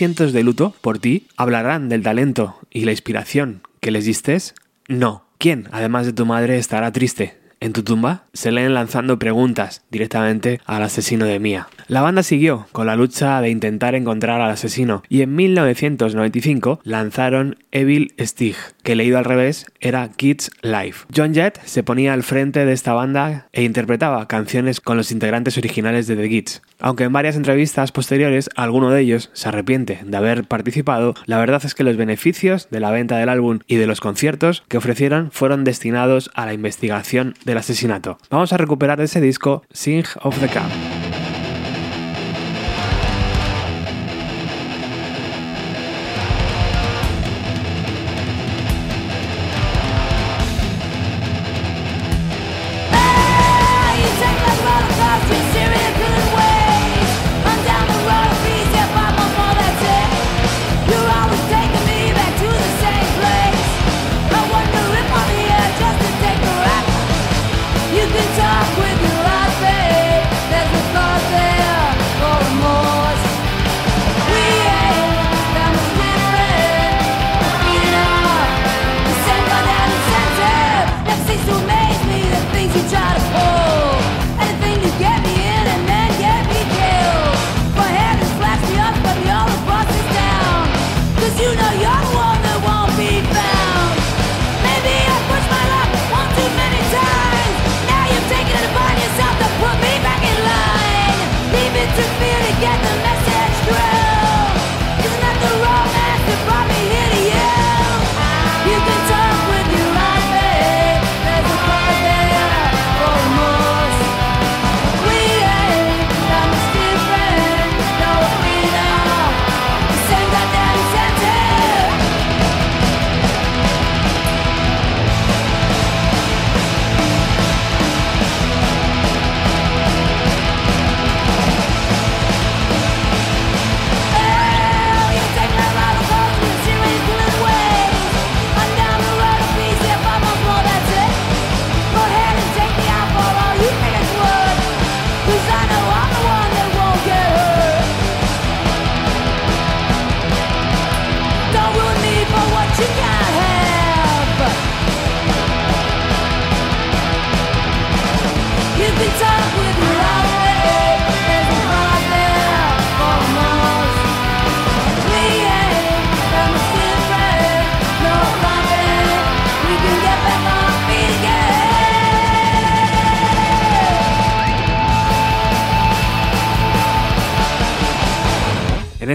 Cientos 0.00 0.32
de 0.32 0.42
luto 0.42 0.74
por 0.80 0.98
ti? 0.98 1.26
¿Hablarán 1.36 1.90
del 1.90 2.02
talento 2.02 2.58
y 2.70 2.86
la 2.86 2.92
inspiración 2.92 3.60
que 3.80 3.90
les 3.90 4.06
distes? 4.06 4.54
No. 4.88 5.26
¿Quién, 5.36 5.68
además 5.72 6.06
de 6.06 6.14
tu 6.14 6.24
madre, 6.24 6.56
estará 6.56 6.90
triste? 6.90 7.39
En 7.62 7.74
tu 7.74 7.82
tumba 7.82 8.24
se 8.32 8.52
leen 8.52 8.72
lanzando 8.72 9.18
preguntas 9.18 9.82
directamente 9.90 10.62
al 10.64 10.82
asesino 10.82 11.26
de 11.26 11.38
Mia. 11.38 11.68
La 11.88 12.00
banda 12.00 12.22
siguió 12.22 12.66
con 12.72 12.86
la 12.86 12.96
lucha 12.96 13.38
de 13.42 13.50
intentar 13.50 13.94
encontrar 13.94 14.40
al 14.40 14.50
asesino 14.50 15.02
y 15.10 15.20
en 15.20 15.36
1995 15.36 16.80
lanzaron 16.84 17.58
Evil 17.70 18.14
Stig, 18.18 18.56
que 18.82 18.94
leído 18.94 19.18
al 19.18 19.26
revés 19.26 19.66
era 19.78 20.08
Kids 20.08 20.50
Life. 20.62 21.04
John 21.14 21.34
Jett 21.34 21.60
se 21.66 21.82
ponía 21.82 22.14
al 22.14 22.22
frente 22.22 22.64
de 22.64 22.72
esta 22.72 22.94
banda 22.94 23.48
e 23.52 23.62
interpretaba 23.62 24.26
canciones 24.26 24.80
con 24.80 24.96
los 24.96 25.12
integrantes 25.12 25.58
originales 25.58 26.06
de 26.06 26.16
The 26.16 26.28
Kids. 26.30 26.62
Aunque 26.78 27.04
en 27.04 27.12
varias 27.12 27.36
entrevistas 27.36 27.92
posteriores 27.92 28.48
alguno 28.56 28.90
de 28.90 29.02
ellos 29.02 29.28
se 29.34 29.48
arrepiente 29.48 30.00
de 30.02 30.16
haber 30.16 30.44
participado, 30.44 31.14
la 31.26 31.36
verdad 31.36 31.60
es 31.66 31.74
que 31.74 31.84
los 31.84 31.98
beneficios 31.98 32.68
de 32.70 32.80
la 32.80 32.90
venta 32.90 33.18
del 33.18 33.28
álbum 33.28 33.58
y 33.66 33.76
de 33.76 33.86
los 33.86 34.00
conciertos 34.00 34.62
que 34.68 34.78
ofrecieron 34.78 35.30
fueron 35.30 35.64
destinados 35.64 36.30
a 36.34 36.46
la 36.46 36.54
investigación 36.54 37.34
del 37.50 37.58
asesinato. 37.58 38.16
Vamos 38.30 38.52
a 38.52 38.56
recuperar 38.56 39.00
ese 39.00 39.20
disco 39.20 39.62
Sing 39.72 40.04
of 40.22 40.38
the 40.38 40.48
Cup. 40.48 40.99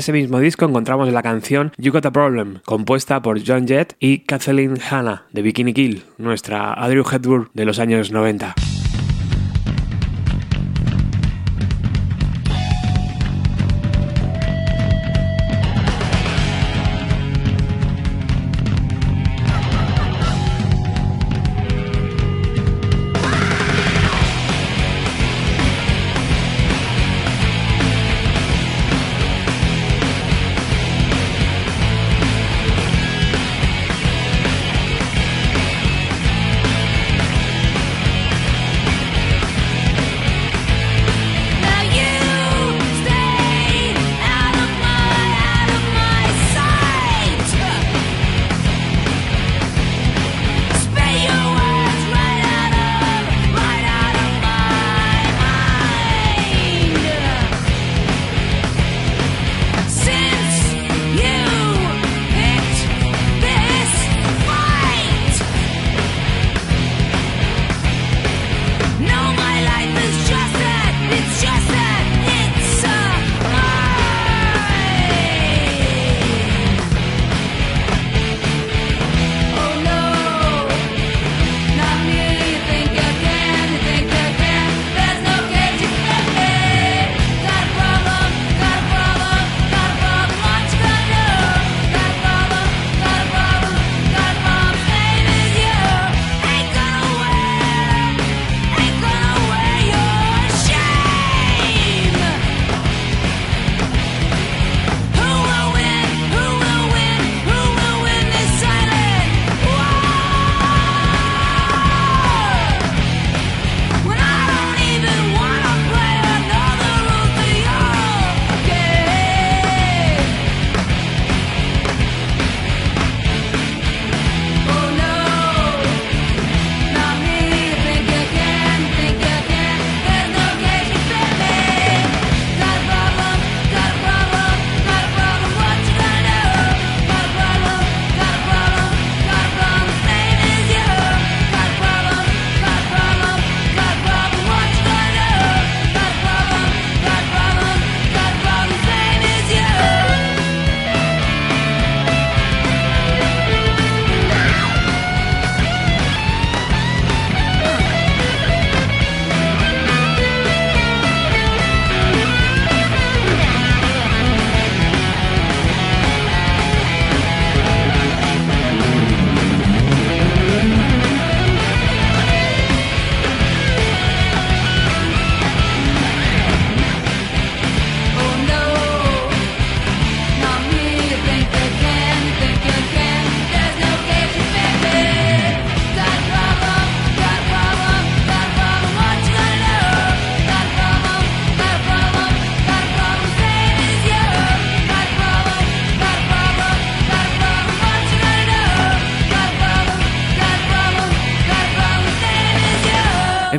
Ese 0.06 0.14
mismo 0.14 0.40
disco 0.40 0.66
encontramos 0.66 1.12
la 1.12 1.24
canción 1.24 1.72
You 1.80 1.92
Got 1.92 2.06
a 2.06 2.12
Problem, 2.12 2.60
compuesta 2.64 3.24
por 3.24 3.44
John 3.44 3.68
Jett 3.68 3.96
y 4.00 4.20
Kathleen 4.20 4.78
Hanna 4.80 5.24
de 5.32 5.42
Bikini 5.42 5.74
Kill, 5.74 6.04
nuestra 6.20 6.74
Audrey 6.74 7.02
Hepburn 7.12 7.50
de 7.56 7.66
los 7.66 7.80
años 7.80 8.12
90. 8.12 8.54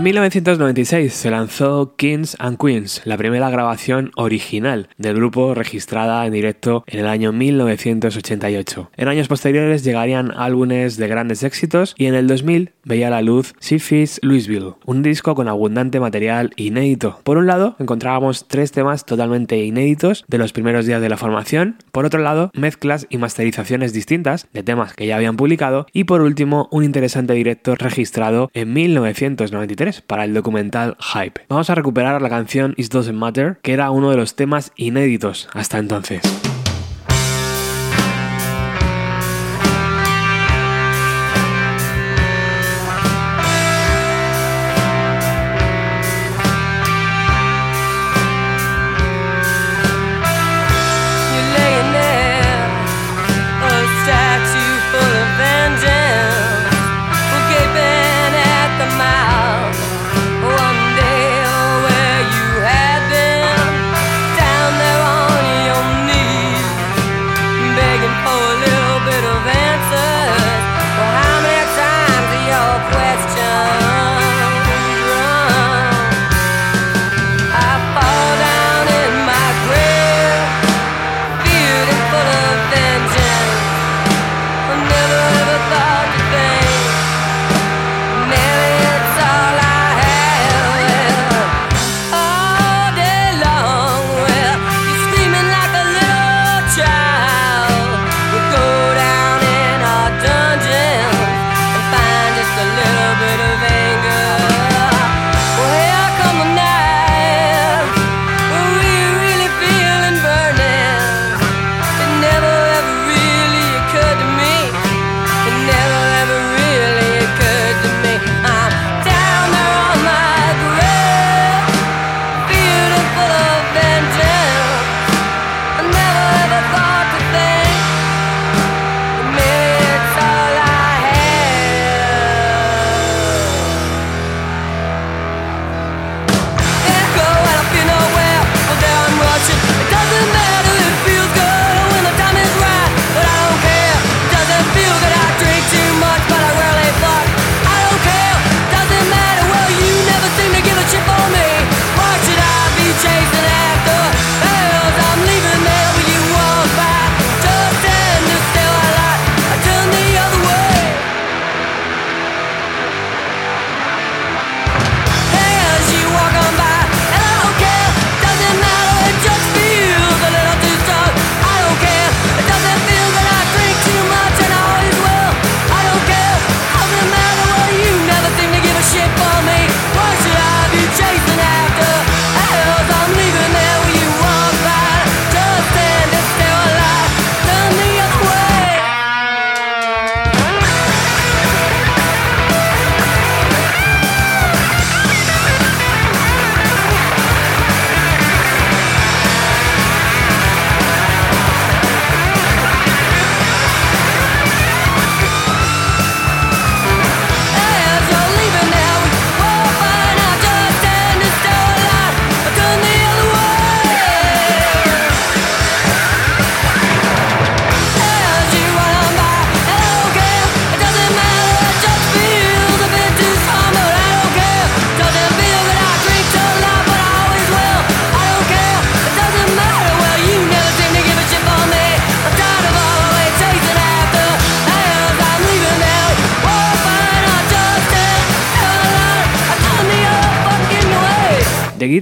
1996 0.07 1.13
se 1.13 1.31
lanzó 1.33 1.97
Kings 1.97 2.37
and 2.39 2.59
Queens, 2.59 3.03
la 3.07 3.17
primera 3.17 3.51
grabación 3.51 4.13
original 4.15 4.89
del 4.99 5.17
grupo 5.17 5.53
registrada 5.53 6.25
en 6.25 6.33
directo 6.33 6.85
en 6.87 7.01
el 7.01 7.09
año 7.09 7.33
1988. 7.33 8.93
En 8.97 9.09
años 9.09 9.27
posteriores 9.27 9.83
llegarían 9.83 10.31
álbumes 10.31 10.97
de 10.97 11.09
grandes 11.09 11.43
éxitos 11.43 11.93
y 11.99 12.07
en 12.07 12.15
el 12.15 12.29
2000 12.29 12.76
veía 12.87 13.11
la 13.11 13.21
luz 13.21 13.53
Syphis 13.61 14.19
Louisville, 14.23 14.75
un 14.87 15.03
disco 15.03 15.35
con 15.35 15.49
abundante 15.49 16.01
material 16.01 16.53
inédito. 16.57 17.21
Por 17.25 17.37
un 17.37 17.47
lado, 17.47 17.77
encontrábamos 17.79 18.49
tres 18.49 18.73
temas 18.73 19.05
totalmente 19.05 19.63
inéditos 19.63 20.25
de 20.29 20.39
los 20.39 20.53
primeros 20.53 20.87
días 20.87 21.03
de 21.03 21.11
la 21.11 21.19
formación, 21.19 21.77
por 21.93 22.07
otro 22.07 22.21
lado, 22.21 22.51
mezclas 22.55 23.07
y 23.11 23.19
masterizaciones 23.19 23.93
distintas 23.93 24.47
de 24.55 24.63
temas 24.63 24.95
que 24.95 25.07
ya 25.07 25.17
habían 25.17 25.37
publicado 25.37 25.87
y 25.93 26.05
por 26.05 26.23
último, 26.23 26.69
un 26.71 26.85
interesante 26.85 27.35
directo 27.35 27.75
registrado 27.75 28.51
en 28.55 28.73
1993 28.73 30.01
para 30.03 30.25
el 30.25 30.33
documental 30.33 30.97
Hype. 31.01 31.43
Vamos 31.49 31.69
a 31.69 31.75
recuperar 31.75 32.23
la 32.23 32.31
canción 32.31 32.75
It 32.77 32.93
Doesn't 32.93 33.19
Matter, 33.19 33.59
que 33.63 33.73
era 33.73 33.91
uno 33.91 34.11
de 34.11 34.17
los 34.17 34.37
temas 34.37 34.73
inéditos 34.77 35.49
hasta 35.53 35.79
entonces. 35.79 36.23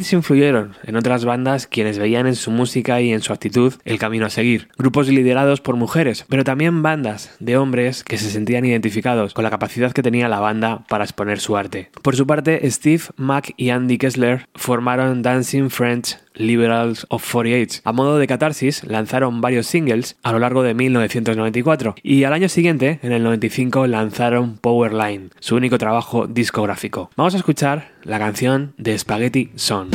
Gears 0.05 0.13
influyeron 0.13 0.75
en 0.85 0.97
otras 0.97 1.25
bandas 1.25 1.67
quienes 1.67 1.99
veían 1.99 2.27
en 2.27 2.35
su 2.35 2.51
música 2.51 3.01
y 3.01 3.13
en 3.13 3.23
su 3.23 3.33
actitud 3.33 3.73
el 3.85 3.99
camino 3.99 4.27
a 4.27 4.31
seguir. 4.31 4.69
Grupos 4.77 5.09
liderados 5.09 5.63
por 5.63 5.77
mujeres, 5.77 6.27
pero 6.29 6.45
también 6.45 6.83
bandas 6.83 7.35
de 7.41 7.57
hombres 7.57 8.05
que 8.05 8.19
se 8.19 8.31
sentían 8.31 8.67
identificados 8.67 9.33
con 9.33 9.45
la 9.45 9.51
capacidad 9.51 9.93
que 9.93 10.03
tenía 10.03 10.29
la 10.29 10.41
banda 10.41 10.85
para 10.89 11.05
exponer 11.05 11.41
su 11.41 11.57
arte. 11.57 11.91
Por 12.03 12.17
su 12.17 12.27
parte, 12.27 12.71
Steve, 12.71 13.05
Mac 13.17 13.55
y 13.57 13.71
Andy 13.71 13.97
Kessler 13.97 14.47
formaron 14.55 15.23
Dancing 15.23 15.71
French 15.71 16.19
Liberals 16.35 17.07
of 17.11 17.25
48. 17.31 17.81
A 17.85 17.93
modo 17.93 18.19
de 18.19 18.27
catarsis, 18.27 18.85
lanzaron 18.85 19.41
varios 19.41 19.67
singles 19.67 20.17
a 20.23 20.33
lo 20.33 20.39
largo 20.39 20.63
de 20.63 20.75
1994 20.75 21.95
y 22.03 22.25
al 22.25 22.33
año 22.33 22.49
siguiente, 22.49 22.99
en 23.03 23.13
el 23.13 23.23
95, 23.23 23.87
lanzaron 23.87 24.59
Powerline, 24.59 25.31
su 25.41 25.57
único 25.57 25.79
trabajo 25.79 26.27
discográfico. 26.27 27.11
Vamos 27.17 27.35
a 27.35 27.39
escuchar 27.39 27.93
la 28.03 28.19
canción 28.19 28.75
de 28.77 28.99
Spaghetti 28.99 29.51
Son. 29.55 29.91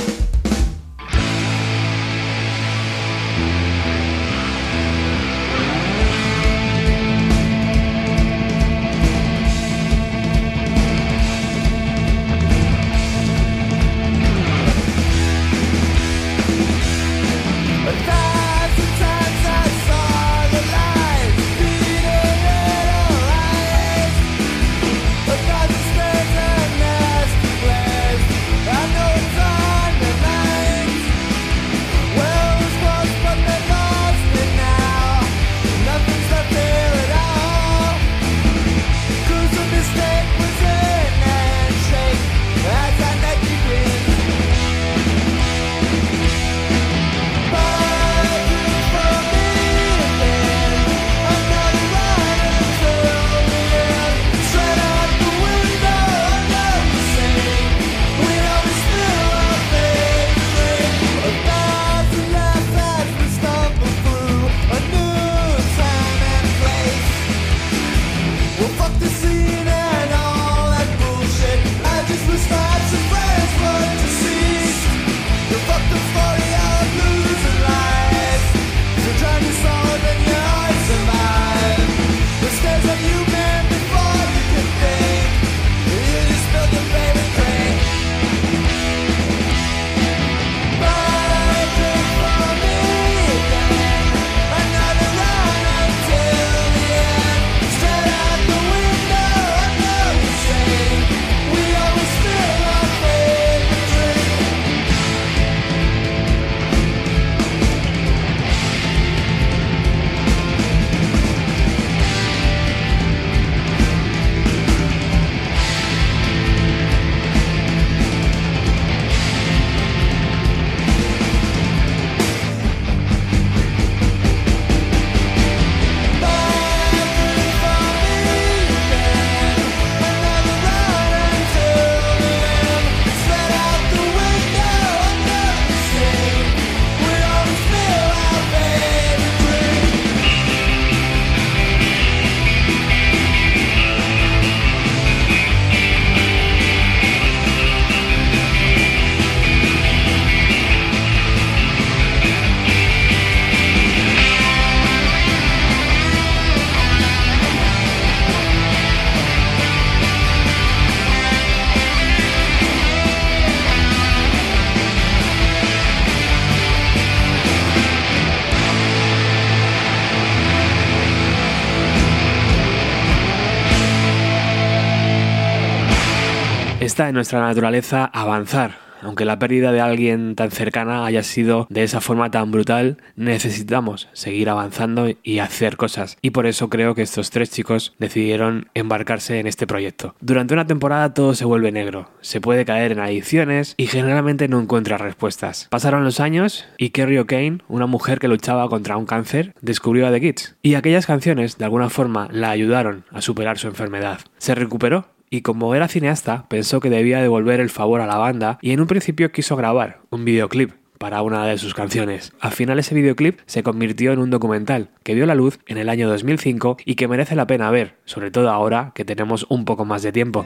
Está 177.00 177.08
en 177.08 177.16
nuestra 177.16 177.39
naturaleza 177.39 178.04
avanzar. 178.04 178.74
Aunque 179.02 179.24
la 179.24 179.39
pérdida 179.39 179.72
de 179.72 179.80
alguien 179.80 180.36
tan 180.36 180.52
cercana 180.52 181.06
haya 181.06 181.24
sido 181.24 181.66
de 181.70 181.84
esa 181.84 182.02
forma 182.02 182.30
tan 182.30 182.52
brutal, 182.52 182.97
necesitamos 183.16 184.10
seguir 184.12 184.50
avanzando 184.50 185.08
y 185.24 185.39
hacer 185.39 185.78
cosas. 185.78 186.18
Y 186.22 186.32
por 186.32 186.45
eso 186.45 186.70
creo 186.70 186.95
que 186.95 187.02
estos 187.02 187.30
tres 187.30 187.52
chicos 187.52 187.93
decidieron 188.00 188.68
embarcarse 188.74 189.39
en 189.39 189.47
este 189.47 189.66
proyecto. 189.66 190.14
Durante 190.20 190.54
una 190.54 190.68
temporada 190.68 191.14
todo 191.14 191.36
se 191.36 191.45
vuelve 191.45 191.72
negro, 191.72 192.12
se 192.20 192.41
puede 192.41 192.66
caer 192.66 192.91
en 192.91 193.00
adicciones 193.00 193.76
y 193.78 193.88
generalmente 193.88 194.50
no 194.50 194.60
encuentra 194.60 194.97
respuestas. 194.97 195.70
Pasaron 195.70 196.04
los 196.04 196.20
años 196.20 196.66
y 196.78 196.89
Kerry 196.89 197.18
O'Kane, 197.20 197.60
una 197.70 197.86
mujer 197.86 198.20
que 198.20 198.28
luchaba 198.28 198.68
contra 198.68 198.97
un 198.97 199.06
cáncer, 199.06 199.54
descubrió 199.62 200.06
a 200.06 200.12
The 200.12 200.20
Kids. 200.20 200.58
Y 200.62 200.76
aquellas 200.76 201.06
canciones 201.06 201.58
de 201.58 201.64
alguna 201.64 201.89
forma 201.89 202.28
la 202.30 202.50
ayudaron 202.50 203.06
a 203.10 203.22
superar 203.22 203.58
su 203.58 203.68
enfermedad. 203.68 204.20
Se 204.38 204.54
recuperó 204.54 205.06
y 205.30 205.42
como 205.42 205.76
era 205.76 205.88
cineasta, 205.88 206.48
pensó 206.50 206.80
que 206.80 206.90
debía 206.90 207.22
devolver 207.22 207.60
el 207.60 207.70
favor 207.70 208.02
a 208.02 208.08
la 208.08 208.18
banda 208.18 208.60
y 208.62 208.72
en 208.72 208.82
un 208.82 208.88
principio 208.88 209.32
quiso 209.32 209.56
grabar 209.56 210.02
un 210.10 210.26
videoclip 210.26 210.72
para 211.00 211.22
una 211.22 211.46
de 211.46 211.58
sus 211.58 211.74
canciones. 211.74 212.34
Al 212.42 212.52
final 212.52 212.78
ese 212.78 212.94
videoclip 212.94 213.40
se 213.46 213.64
convirtió 213.64 214.12
en 214.12 214.20
un 214.20 214.30
documental 214.30 214.90
que 215.04 215.16
vio 215.16 215.26
la 215.26 215.34
luz 215.34 215.60
en 215.66 215.78
el 215.78 215.90
año 215.90 216.10
2005 216.10 216.78
y 216.86 216.96
que 216.96 217.08
merece 217.08 217.36
la 217.36 217.48
pena 217.48 217.72
ver, 217.72 217.96
sobre 218.06 218.32
todo 218.32 218.50
ahora 218.50 218.92
que 218.94 219.06
tenemos 219.06 219.46
un 219.50 219.66
poco 219.66 219.86
más 219.86 220.04
de 220.04 220.12
tiempo. 220.12 220.46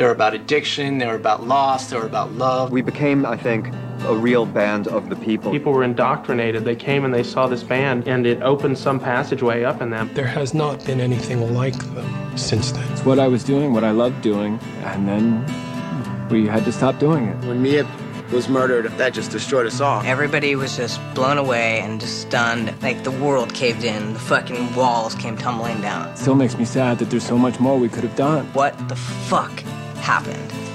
They 0.00 0.06
were 0.06 0.12
about 0.12 0.32
addiction, 0.32 0.96
they 0.96 1.06
were 1.06 1.14
about 1.14 1.46
loss, 1.46 1.90
they 1.90 1.96
were 1.98 2.06
about 2.06 2.32
love. 2.32 2.72
We 2.72 2.80
became, 2.80 3.26
I 3.26 3.36
think, 3.36 3.68
a 4.06 4.16
real 4.16 4.46
band 4.46 4.88
of 4.88 5.10
the 5.10 5.16
people. 5.16 5.52
People 5.52 5.74
were 5.74 5.84
indoctrinated. 5.84 6.64
They 6.64 6.74
came 6.74 7.04
and 7.04 7.12
they 7.12 7.22
saw 7.22 7.46
this 7.46 7.62
band, 7.62 8.08
and 8.08 8.26
it 8.26 8.40
opened 8.40 8.78
some 8.78 8.98
passageway 8.98 9.62
up 9.62 9.82
in 9.82 9.90
them. 9.90 10.08
There 10.14 10.26
has 10.26 10.54
not 10.54 10.82
been 10.86 11.02
anything 11.02 11.52
like 11.52 11.76
them 11.92 12.38
since 12.38 12.72
then. 12.72 12.90
It's 12.92 13.04
what 13.04 13.18
I 13.18 13.28
was 13.28 13.44
doing, 13.44 13.74
what 13.74 13.84
I 13.84 13.90
loved 13.90 14.22
doing, 14.22 14.58
and 14.84 15.06
then 15.06 16.28
we 16.30 16.46
had 16.46 16.64
to 16.64 16.72
stop 16.72 16.98
doing 16.98 17.26
it. 17.26 17.36
When 17.44 17.60
Mia 17.60 17.86
was 18.32 18.48
murdered, 18.48 18.86
that 18.96 19.12
just 19.12 19.30
destroyed 19.30 19.66
us 19.66 19.82
all. 19.82 20.00
Everybody 20.06 20.56
was 20.56 20.78
just 20.78 20.98
blown 21.14 21.36
away 21.36 21.80
and 21.80 22.00
just 22.00 22.22
stunned. 22.22 22.72
Like 22.80 23.04
the 23.04 23.10
world 23.10 23.52
caved 23.52 23.84
in, 23.84 24.14
the 24.14 24.18
fucking 24.18 24.74
walls 24.74 25.14
came 25.14 25.36
tumbling 25.36 25.82
down. 25.82 26.16
Still 26.16 26.36
makes 26.36 26.56
me 26.56 26.64
sad 26.64 26.98
that 27.00 27.10
there's 27.10 27.26
so 27.26 27.36
much 27.36 27.60
more 27.60 27.78
we 27.78 27.90
could 27.90 28.04
have 28.04 28.16
done. 28.16 28.46
What 28.54 28.88
the 28.88 28.96
fuck 28.96 29.62
happened? 30.00 30.69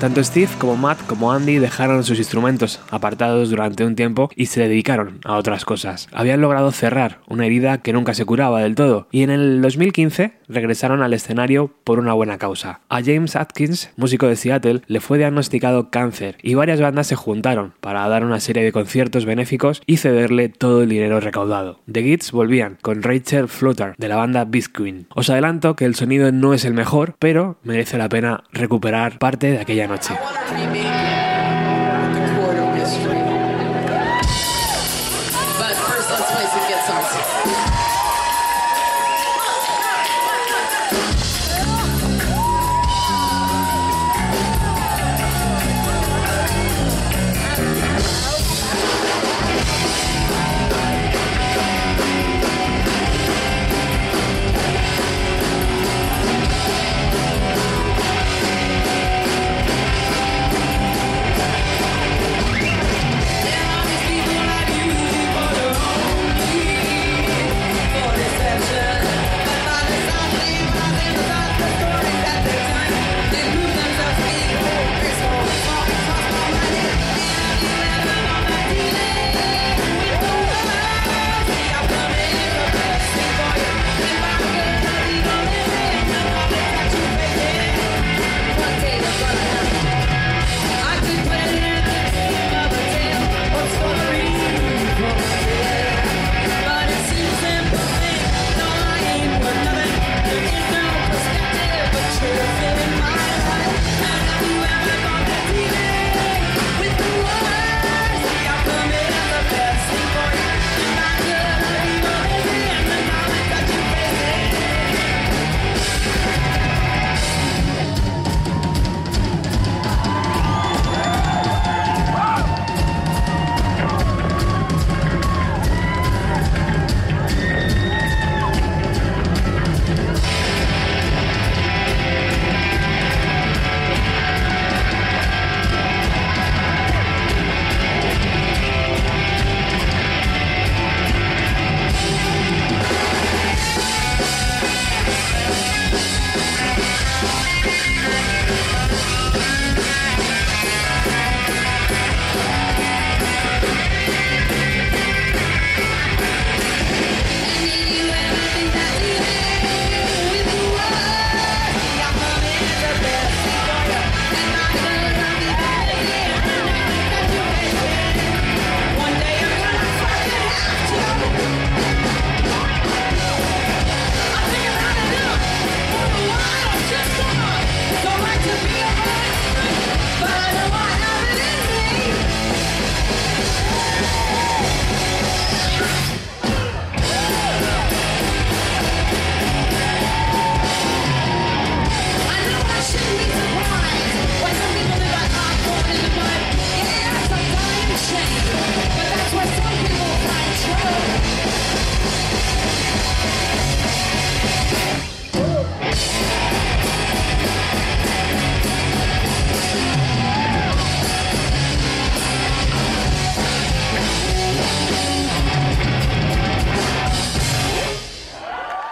Tanto 0.00 0.22
Steve 0.22 0.48
como 0.60 0.76
Matt 0.76 1.04
como 1.08 1.32
Andy 1.32 1.58
dejaron 1.58 2.04
sus 2.04 2.18
instrumentos 2.18 2.80
apartados 2.88 3.50
durante 3.50 3.84
un 3.84 3.96
tiempo 3.96 4.30
y 4.36 4.46
se 4.46 4.60
dedicaron 4.60 5.18
a 5.24 5.34
otras 5.34 5.64
cosas. 5.64 6.06
Habían 6.12 6.40
logrado 6.40 6.70
cerrar 6.70 7.18
una 7.26 7.46
herida 7.46 7.78
que 7.78 7.92
nunca 7.92 8.14
se 8.14 8.24
curaba 8.24 8.60
del 8.62 8.76
todo 8.76 9.08
y 9.10 9.24
en 9.24 9.30
el 9.30 9.60
2015 9.60 10.34
regresaron 10.46 11.02
al 11.02 11.14
escenario 11.14 11.72
por 11.82 11.98
una 11.98 12.12
buena 12.12 12.38
causa. 12.38 12.78
A 12.88 13.02
James 13.02 13.34
Atkins, 13.34 13.90
músico 13.96 14.28
de 14.28 14.36
Seattle, 14.36 14.82
le 14.86 15.00
fue 15.00 15.18
diagnosticado 15.18 15.90
cáncer 15.90 16.36
y 16.44 16.54
varias 16.54 16.80
bandas 16.80 17.08
se 17.08 17.16
juntaron 17.16 17.74
para 17.80 18.06
dar 18.08 18.24
una 18.24 18.38
serie 18.38 18.62
de 18.62 18.70
conciertos 18.70 19.24
benéficos 19.24 19.82
y 19.84 19.96
cederle 19.96 20.48
todo 20.48 20.84
el 20.84 20.90
dinero 20.90 21.18
recaudado. 21.18 21.80
The 21.90 22.04
Gits 22.04 22.30
volvían 22.30 22.78
con 22.82 23.02
Rachel 23.02 23.48
Flutter 23.48 23.94
de 23.98 24.08
la 24.08 24.16
banda 24.16 24.44
Beast. 24.44 24.68
Os 25.14 25.30
adelanto 25.30 25.74
que 25.76 25.86
el 25.86 25.94
sonido 25.94 26.30
no 26.30 26.52
es 26.52 26.64
el 26.64 26.74
mejor, 26.74 27.16
pero 27.18 27.56
merece 27.64 27.96
la 27.98 28.08
pena 28.08 28.44
recuperar 28.52 29.18
parte 29.18 29.50
de 29.50 29.58
aquella 29.58 29.87
마이너치. 29.88 31.17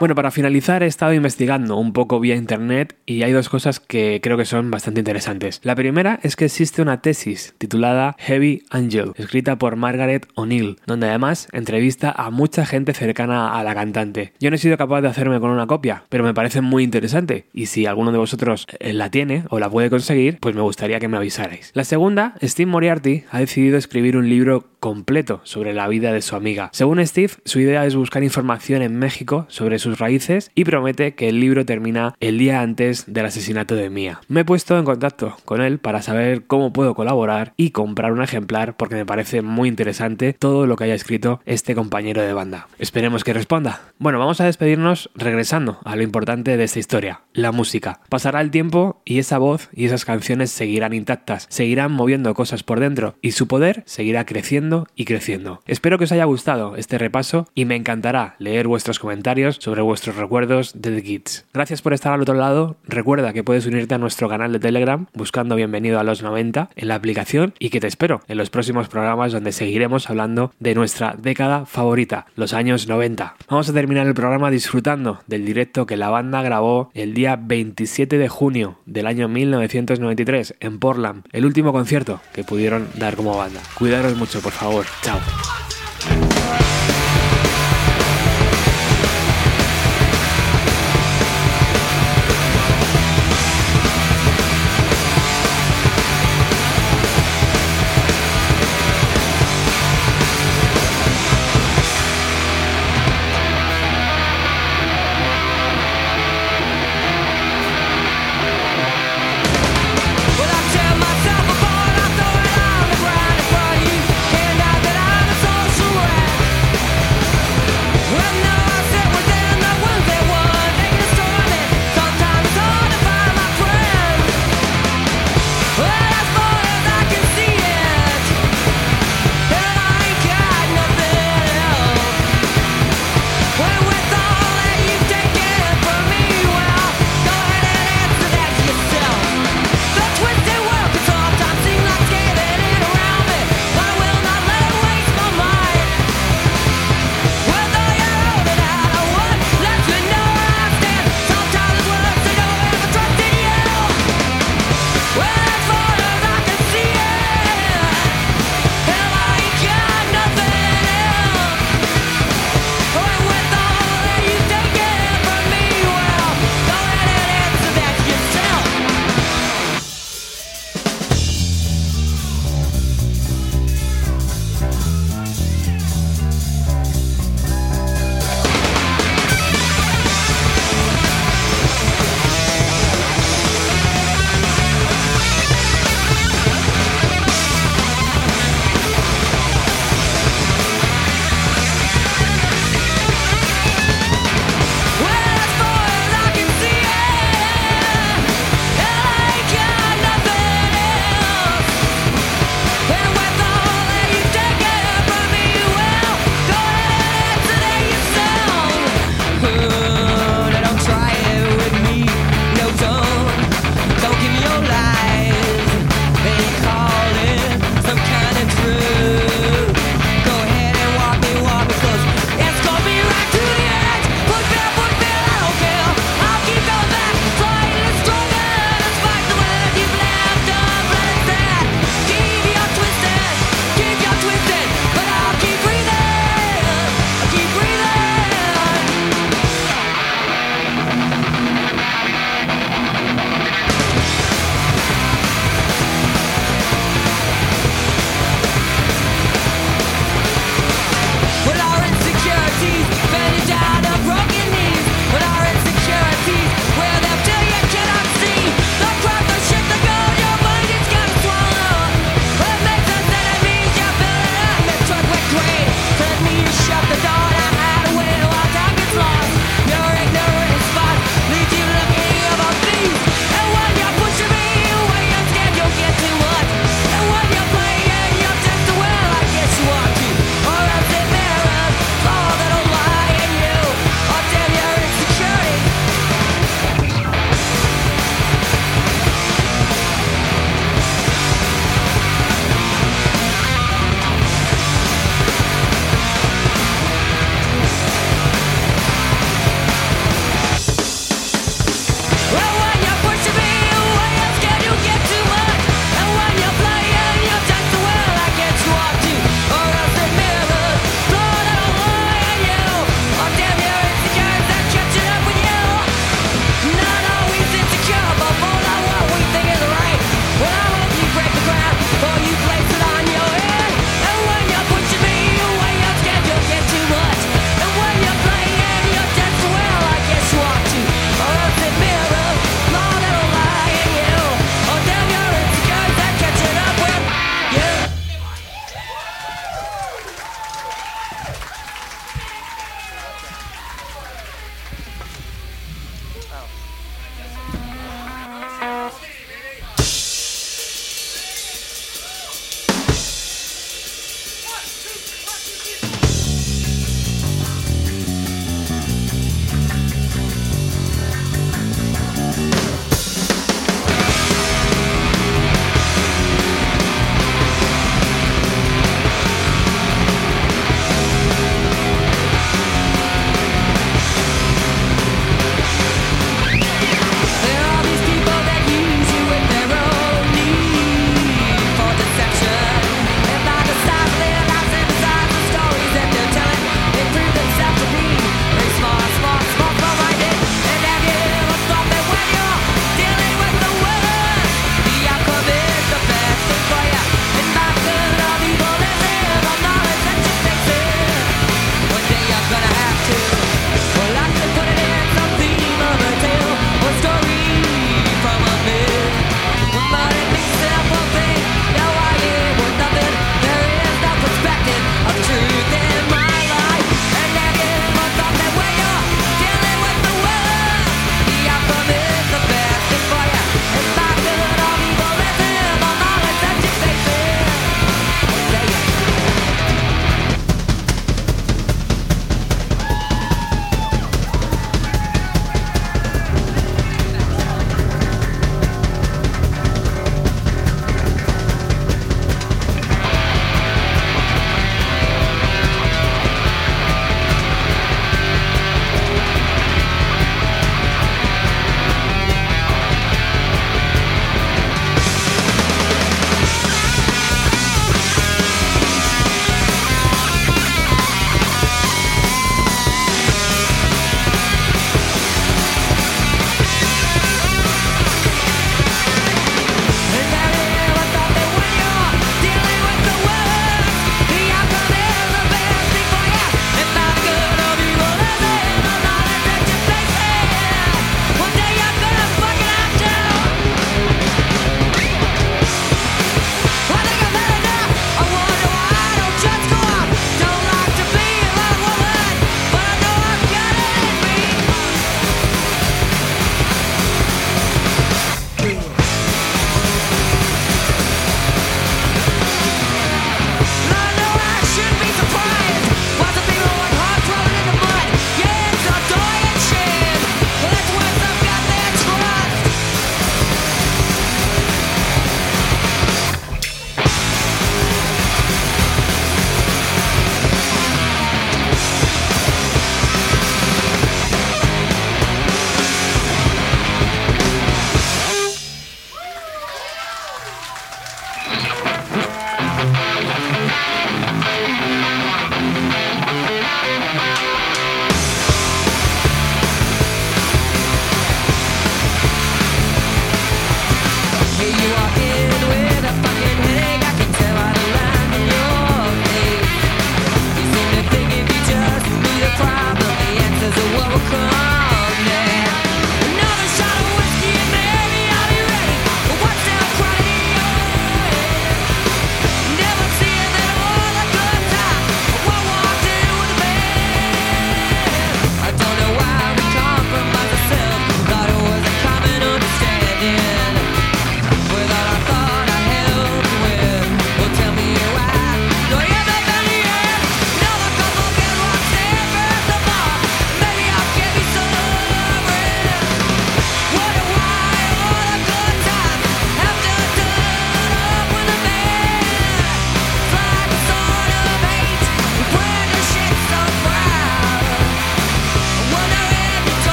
Bueno, 0.00 0.14
para 0.14 0.30
finalizar 0.30 0.84
he 0.84 0.86
estado 0.86 1.12
investigando 1.12 1.76
un 1.76 1.92
poco 1.92 2.20
vía 2.20 2.36
internet 2.36 2.94
y 3.04 3.24
hay 3.24 3.32
dos 3.32 3.48
cosas 3.48 3.80
que 3.80 4.20
creo 4.22 4.36
que 4.36 4.44
son 4.44 4.70
bastante 4.70 5.00
interesantes. 5.00 5.58
La 5.64 5.74
primera 5.74 6.20
es 6.22 6.36
que 6.36 6.44
existe 6.44 6.82
una 6.82 7.02
tesis 7.02 7.52
titulada 7.58 8.14
Heavy 8.20 8.62
Angel, 8.70 9.10
escrita 9.16 9.58
por 9.58 9.74
Margaret 9.74 10.28
O'Neill, 10.36 10.76
donde 10.86 11.08
además 11.08 11.48
entrevista 11.50 12.12
a 12.12 12.30
mucha 12.30 12.64
gente 12.64 12.94
cercana 12.94 13.58
a 13.58 13.64
la 13.64 13.74
cantante. 13.74 14.34
Yo 14.38 14.50
no 14.50 14.54
he 14.54 14.60
sido 14.60 14.76
capaz 14.76 15.00
de 15.00 15.08
hacerme 15.08 15.40
con 15.40 15.50
una 15.50 15.66
copia, 15.66 16.04
pero 16.08 16.22
me 16.22 16.32
parece 16.32 16.60
muy 16.60 16.84
interesante 16.84 17.46
y 17.52 17.66
si 17.66 17.86
alguno 17.86 18.12
de 18.12 18.18
vosotros 18.18 18.66
eh, 18.78 18.92
la 18.92 19.10
tiene 19.10 19.46
o 19.50 19.58
la 19.58 19.68
puede 19.68 19.90
conseguir, 19.90 20.38
pues 20.38 20.54
me 20.54 20.62
gustaría 20.62 21.00
que 21.00 21.08
me 21.08 21.16
avisarais. 21.16 21.72
La 21.74 21.82
segunda, 21.82 22.34
Steve 22.40 22.70
Moriarty 22.70 23.24
ha 23.32 23.40
decidido 23.40 23.76
escribir 23.76 24.16
un 24.16 24.28
libro 24.28 24.68
completo 24.78 25.40
sobre 25.42 25.74
la 25.74 25.88
vida 25.88 26.12
de 26.12 26.22
su 26.22 26.36
amiga. 26.36 26.70
Según 26.72 27.04
Steve, 27.04 27.32
su 27.44 27.58
idea 27.58 27.84
es 27.84 27.96
buscar 27.96 28.22
información 28.22 28.82
en 28.82 28.96
México 28.96 29.46
sobre 29.48 29.80
sus 29.88 29.98
raíces 29.98 30.50
y 30.54 30.64
promete 30.64 31.14
que 31.14 31.28
el 31.28 31.40
libro 31.40 31.64
termina 31.64 32.14
el 32.20 32.38
día 32.38 32.60
antes 32.60 33.04
del 33.06 33.26
asesinato 33.26 33.74
de 33.74 33.90
Mia. 33.90 34.20
Me 34.28 34.40
he 34.40 34.44
puesto 34.44 34.78
en 34.78 34.84
contacto 34.84 35.36
con 35.44 35.60
él 35.62 35.78
para 35.78 36.02
saber 36.02 36.44
cómo 36.46 36.72
puedo 36.72 36.94
colaborar 36.94 37.52
y 37.56 37.70
comprar 37.70 38.12
un 38.12 38.22
ejemplar 38.22 38.76
porque 38.76 38.94
me 38.94 39.06
parece 39.06 39.42
muy 39.42 39.68
interesante 39.68 40.34
todo 40.34 40.66
lo 40.66 40.76
que 40.76 40.84
haya 40.84 40.94
escrito 40.94 41.40
este 41.46 41.74
compañero 41.74 42.22
de 42.22 42.32
banda. 42.32 42.68
Esperemos 42.78 43.24
que 43.24 43.32
responda. 43.32 43.80
Bueno, 43.98 44.18
vamos 44.18 44.40
a 44.40 44.44
despedirnos 44.44 45.10
regresando 45.14 45.78
a 45.84 45.96
lo 45.96 46.02
importante 46.02 46.56
de 46.56 46.64
esta 46.64 46.78
historia, 46.78 47.22
la 47.32 47.52
música. 47.52 48.00
Pasará 48.08 48.40
el 48.40 48.50
tiempo 48.50 49.00
y 49.04 49.18
esa 49.18 49.38
voz 49.38 49.70
y 49.72 49.86
esas 49.86 50.04
canciones 50.04 50.50
seguirán 50.50 50.92
intactas, 50.92 51.46
seguirán 51.48 51.92
moviendo 51.92 52.34
cosas 52.34 52.62
por 52.62 52.80
dentro 52.80 53.16
y 53.22 53.32
su 53.32 53.48
poder 53.48 53.82
seguirá 53.86 54.26
creciendo 54.26 54.86
y 54.94 55.04
creciendo. 55.04 55.62
Espero 55.66 55.98
que 55.98 56.04
os 56.04 56.12
haya 56.12 56.24
gustado 56.24 56.76
este 56.76 56.98
repaso 56.98 57.46
y 57.54 57.64
me 57.64 57.76
encantará 57.76 58.36
leer 58.38 58.68
vuestros 58.68 58.98
comentarios 58.98 59.56
sobre 59.60 59.77
vuestros 59.82 60.16
recuerdos 60.16 60.72
de 60.74 60.94
The 60.94 61.02
Kids. 61.02 61.44
Gracias 61.52 61.82
por 61.82 61.92
estar 61.92 62.12
al 62.12 62.22
otro 62.22 62.34
lado. 62.34 62.76
Recuerda 62.86 63.32
que 63.32 63.44
puedes 63.44 63.66
unirte 63.66 63.94
a 63.94 63.98
nuestro 63.98 64.28
canal 64.28 64.52
de 64.52 64.58
Telegram 64.58 65.06
buscando 65.14 65.56
Bienvenido 65.56 65.98
a 65.98 66.04
los 66.04 66.22
90 66.22 66.70
en 66.74 66.88
la 66.88 66.94
aplicación 66.94 67.54
y 67.58 67.70
que 67.70 67.80
te 67.80 67.86
espero 67.86 68.22
en 68.28 68.38
los 68.38 68.50
próximos 68.50 68.88
programas 68.88 69.32
donde 69.32 69.52
seguiremos 69.52 70.10
hablando 70.10 70.52
de 70.58 70.74
nuestra 70.74 71.14
década 71.18 71.66
favorita, 71.66 72.26
los 72.36 72.54
años 72.54 72.88
90. 72.88 73.36
Vamos 73.48 73.68
a 73.68 73.72
terminar 73.72 74.06
el 74.06 74.14
programa 74.14 74.50
disfrutando 74.50 75.20
del 75.26 75.44
directo 75.44 75.86
que 75.86 75.96
la 75.96 76.10
banda 76.10 76.42
grabó 76.42 76.90
el 76.94 77.14
día 77.14 77.36
27 77.36 78.18
de 78.18 78.28
junio 78.28 78.78
del 78.86 79.06
año 79.06 79.28
1993 79.28 80.54
en 80.60 80.78
Portland, 80.78 81.24
el 81.32 81.44
último 81.44 81.72
concierto 81.72 82.20
que 82.32 82.44
pudieron 82.44 82.88
dar 82.96 83.16
como 83.16 83.36
banda. 83.36 83.60
Cuidaros 83.74 84.16
mucho, 84.16 84.40
por 84.40 84.52
favor. 84.52 84.86
Chao. 85.02 85.18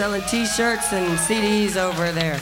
selling 0.00 0.22
t 0.22 0.46
shirts 0.46 0.94
and 0.94 1.18
CDs 1.18 1.76
over 1.76 2.10
there. 2.10 2.40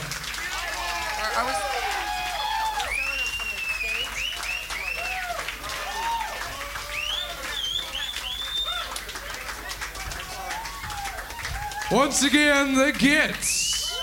Once 11.91 12.23
again, 12.23 12.75
the 12.75 12.93
Gits. 12.97 13.93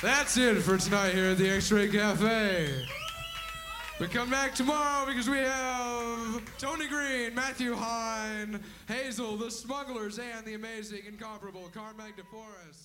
That's 0.00 0.38
it 0.38 0.62
for 0.62 0.78
tonight 0.78 1.12
here 1.12 1.32
at 1.32 1.36
the 1.36 1.50
X 1.50 1.70
Ray 1.70 1.88
Cafe. 1.88 2.86
We 4.00 4.08
come 4.08 4.30
back 4.30 4.54
tomorrow 4.54 5.04
because 5.04 5.28
we 5.28 5.36
have. 5.40 5.71
Tony 6.62 6.86
Green, 6.86 7.34
Matthew 7.34 7.74
Hine, 7.74 8.60
Hazel, 8.86 9.36
the 9.36 9.50
Smugglers, 9.50 10.20
and 10.20 10.46
the 10.46 10.54
amazing, 10.54 11.00
incomparable 11.08 11.68
Carmag 11.74 12.12
DeForest. 12.16 12.78